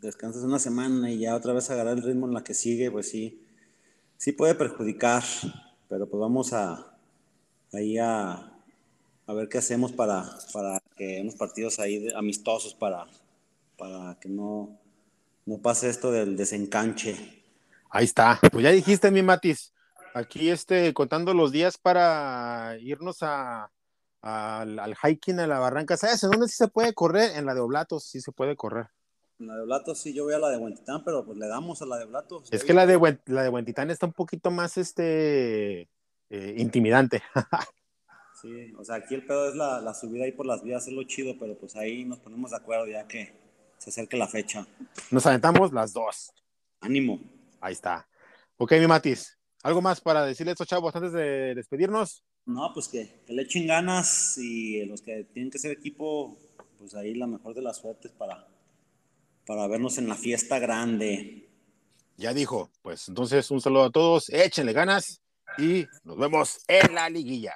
descansas 0.00 0.42
una 0.42 0.58
semana 0.58 1.10
y 1.10 1.18
ya 1.18 1.36
otra 1.36 1.52
vez 1.52 1.70
agarrar 1.70 1.98
el 1.98 2.02
ritmo 2.02 2.26
en 2.26 2.34
la 2.34 2.42
que 2.42 2.54
sigue, 2.54 2.90
pues 2.90 3.10
sí, 3.10 3.42
sí 4.16 4.32
puede 4.32 4.54
perjudicar 4.54 5.22
pero 5.88 6.08
pues 6.08 6.20
vamos 6.20 6.52
a 6.52 6.98
ahí 7.72 7.98
a, 7.98 8.55
a 9.26 9.32
ver 9.32 9.48
qué 9.48 9.58
hacemos 9.58 9.92
para, 9.92 10.24
para 10.52 10.80
que 10.96 11.20
unos 11.20 11.34
partidos 11.34 11.78
ahí 11.78 12.08
amistosos 12.14 12.74
para, 12.74 13.06
para 13.76 14.18
que 14.20 14.28
no, 14.28 14.78
no 15.44 15.58
pase 15.58 15.88
esto 15.90 16.10
del 16.12 16.36
desencanche. 16.36 17.42
Ahí 17.90 18.04
está, 18.04 18.38
pues 18.52 18.64
ya 18.64 18.70
dijiste 18.70 19.10
mi 19.10 19.22
Matis, 19.22 19.72
aquí 20.14 20.50
este, 20.50 20.92
contando 20.94 21.34
los 21.34 21.52
días 21.52 21.76
para 21.78 22.76
irnos 22.80 23.18
a, 23.22 23.70
al, 24.22 24.96
hiking 25.02 25.40
a 25.40 25.46
la 25.46 25.58
barranca, 25.58 25.96
¿sabes 25.96 26.22
en 26.22 26.30
dónde 26.30 26.48
sí 26.48 26.56
se 26.56 26.68
puede 26.68 26.94
correr? 26.94 27.36
En 27.36 27.46
la 27.46 27.54
de 27.54 27.60
Oblatos 27.60 28.04
sí 28.04 28.20
se 28.20 28.32
puede 28.32 28.56
correr. 28.56 28.86
En 29.38 29.48
la 29.48 29.56
de 29.56 29.62
Oblatos 29.62 29.98
sí, 29.98 30.14
yo 30.14 30.24
voy 30.24 30.34
a 30.34 30.38
la 30.38 30.48
de 30.48 30.56
Huentitán, 30.56 31.04
pero 31.04 31.24
pues 31.24 31.36
le 31.36 31.46
damos 31.46 31.82
a 31.82 31.86
la 31.86 31.98
de 31.98 32.04
Oblatos. 32.04 32.48
Es 32.50 32.64
que 32.64 32.72
la 32.74 32.86
de, 32.86 33.18
la 33.26 33.42
de 33.42 33.48
Huentitán 33.48 33.90
está 33.90 34.06
un 34.06 34.12
poquito 34.12 34.50
más 34.50 34.78
este, 34.78 35.82
eh, 36.30 36.54
intimidante. 36.56 37.22
sí, 38.40 38.72
o 38.78 38.84
sea, 38.84 38.96
aquí 38.96 39.14
el 39.14 39.26
pedo 39.26 39.48
es 39.48 39.56
la, 39.56 39.80
la, 39.80 39.94
subida 39.94 40.24
ahí 40.24 40.32
por 40.32 40.46
las 40.46 40.62
vías, 40.62 40.86
es 40.86 40.92
lo 40.92 41.02
chido, 41.04 41.36
pero 41.38 41.58
pues 41.58 41.76
ahí 41.76 42.04
nos 42.04 42.18
ponemos 42.18 42.50
de 42.50 42.56
acuerdo 42.56 42.86
ya 42.86 43.06
que, 43.06 43.46
se 43.78 43.90
acerque 43.90 44.16
la 44.16 44.26
fecha. 44.26 44.66
Nos 45.10 45.26
aventamos 45.26 45.72
las 45.72 45.92
dos. 45.92 46.32
Ánimo. 46.80 47.20
Ahí 47.60 47.72
está. 47.72 48.08
Ok, 48.56 48.72
mi 48.72 48.86
Matis. 48.86 49.38
¿Algo 49.62 49.82
más 49.82 50.00
para 50.00 50.24
decirle 50.24 50.50
a 50.50 50.54
estos 50.54 50.68
chavos 50.68 50.94
antes 50.94 51.12
de 51.12 51.54
despedirnos? 51.54 52.24
No, 52.44 52.70
pues 52.72 52.88
que, 52.88 53.22
que 53.26 53.32
le 53.32 53.42
echen 53.42 53.66
ganas 53.66 54.38
y 54.38 54.84
los 54.86 55.02
que 55.02 55.24
tienen 55.24 55.50
que 55.50 55.58
ser 55.58 55.72
equipo, 55.72 56.38
pues 56.78 56.94
ahí 56.94 57.14
la 57.14 57.26
mejor 57.26 57.54
de 57.54 57.62
las 57.62 57.78
suertes 57.78 58.12
para, 58.12 58.46
para 59.44 59.66
vernos 59.66 59.98
en 59.98 60.08
la 60.08 60.14
fiesta 60.14 60.58
grande. 60.58 61.48
Ya 62.16 62.32
dijo, 62.32 62.70
pues 62.82 63.08
entonces 63.08 63.50
un 63.50 63.60
saludo 63.60 63.84
a 63.84 63.90
todos, 63.90 64.28
échenle 64.30 64.72
ganas 64.72 65.20
y 65.58 65.86
nos 66.04 66.16
vemos 66.16 66.60
en 66.68 66.94
la 66.94 67.10
liguilla. 67.10 67.54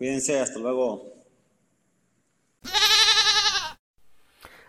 Cuídense, 0.00 0.40
hasta 0.40 0.58
luego. 0.58 1.12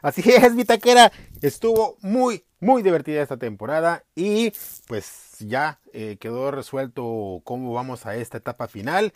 Así 0.02 0.22
es, 0.30 0.54
mi 0.54 0.66
taquera, 0.66 1.10
estuvo 1.42 1.96
muy, 2.02 2.44
muy 2.60 2.84
divertida 2.84 3.22
esta 3.22 3.38
temporada 3.38 4.04
y 4.14 4.52
pues 4.90 5.38
ya 5.40 5.80
eh, 5.94 6.18
quedó 6.20 6.52
resuelto 6.52 7.40
cómo 7.46 7.72
vamos 7.72 8.06
a 8.06 8.18
esta 8.18 8.40
etapa 8.40 8.68
final 8.68 9.14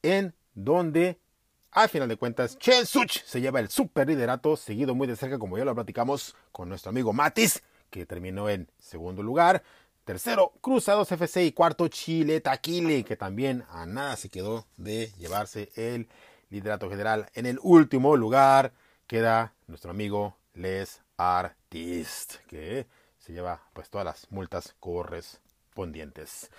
en 0.00 0.34
donde 0.54 1.18
al 1.70 1.90
final 1.90 2.08
de 2.08 2.16
cuentas 2.16 2.58
Chen 2.58 2.86
Such 2.86 3.18
se 3.26 3.42
lleva 3.42 3.60
el 3.60 3.68
super 3.68 4.08
liderato 4.08 4.56
seguido 4.56 4.94
muy 4.94 5.06
de 5.06 5.16
cerca 5.16 5.38
como 5.38 5.58
ya 5.58 5.66
lo 5.66 5.74
platicamos 5.74 6.34
con 6.50 6.70
nuestro 6.70 6.88
amigo 6.88 7.12
Matis 7.12 7.62
que 7.90 8.06
terminó 8.06 8.48
en 8.48 8.70
segundo 8.78 9.22
lugar. 9.22 9.62
Tercero, 10.08 10.54
Cruzados 10.62 11.12
FC 11.12 11.44
y 11.44 11.52
cuarto, 11.52 11.86
Chile 11.88 12.40
Taquile, 12.40 13.04
que 13.04 13.14
también 13.14 13.64
a 13.68 13.84
nada 13.84 14.16
se 14.16 14.30
quedó 14.30 14.64
de 14.78 15.12
llevarse 15.18 15.70
el 15.76 16.08
liderato 16.48 16.88
general. 16.88 17.28
En 17.34 17.44
el 17.44 17.58
último 17.62 18.16
lugar 18.16 18.72
queda 19.06 19.52
nuestro 19.66 19.90
amigo 19.90 20.34
Les 20.54 21.02
Artist, 21.18 22.36
que 22.46 22.86
se 23.18 23.34
lleva 23.34 23.60
pues 23.74 23.90
todas 23.90 24.06
las 24.06 24.32
multas 24.32 24.74
correspondientes. 24.80 26.50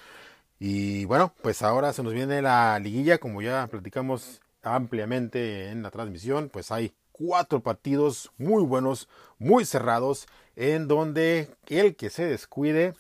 Y 0.60 1.06
bueno, 1.06 1.34
pues 1.42 1.64
ahora 1.64 1.92
se 1.92 2.04
nos 2.04 2.14
viene 2.14 2.44
la 2.44 2.78
liguilla, 2.78 3.18
como 3.18 3.42
ya 3.42 3.66
platicamos 3.66 4.42
ampliamente 4.62 5.72
en 5.72 5.82
la 5.82 5.90
transmisión, 5.90 6.50
pues 6.50 6.72
hay 6.72 6.94
cuatro 7.12 7.62
partidos 7.62 8.30
muy 8.38 8.62
buenos, 8.62 9.10
muy 9.40 9.66
cerrados, 9.66 10.28
en 10.56 10.88
donde 10.88 11.50
el 11.66 11.96
que 11.96 12.12
se 12.12 12.26
descuide 12.26 12.94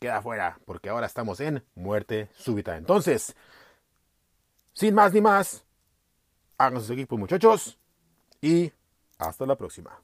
queda 0.00 0.22
fuera, 0.22 0.58
porque 0.64 0.88
ahora 0.88 1.06
estamos 1.06 1.38
en 1.40 1.62
muerte 1.74 2.30
súbita. 2.34 2.76
Entonces, 2.76 3.36
sin 4.72 4.94
más 4.94 5.12
ni 5.12 5.20
más, 5.20 5.64
hagan 6.56 6.80
sus 6.80 6.90
equipos 6.90 7.18
muchachos 7.18 7.78
y 8.40 8.72
hasta 9.18 9.44
la 9.44 9.56
próxima. 9.56 10.00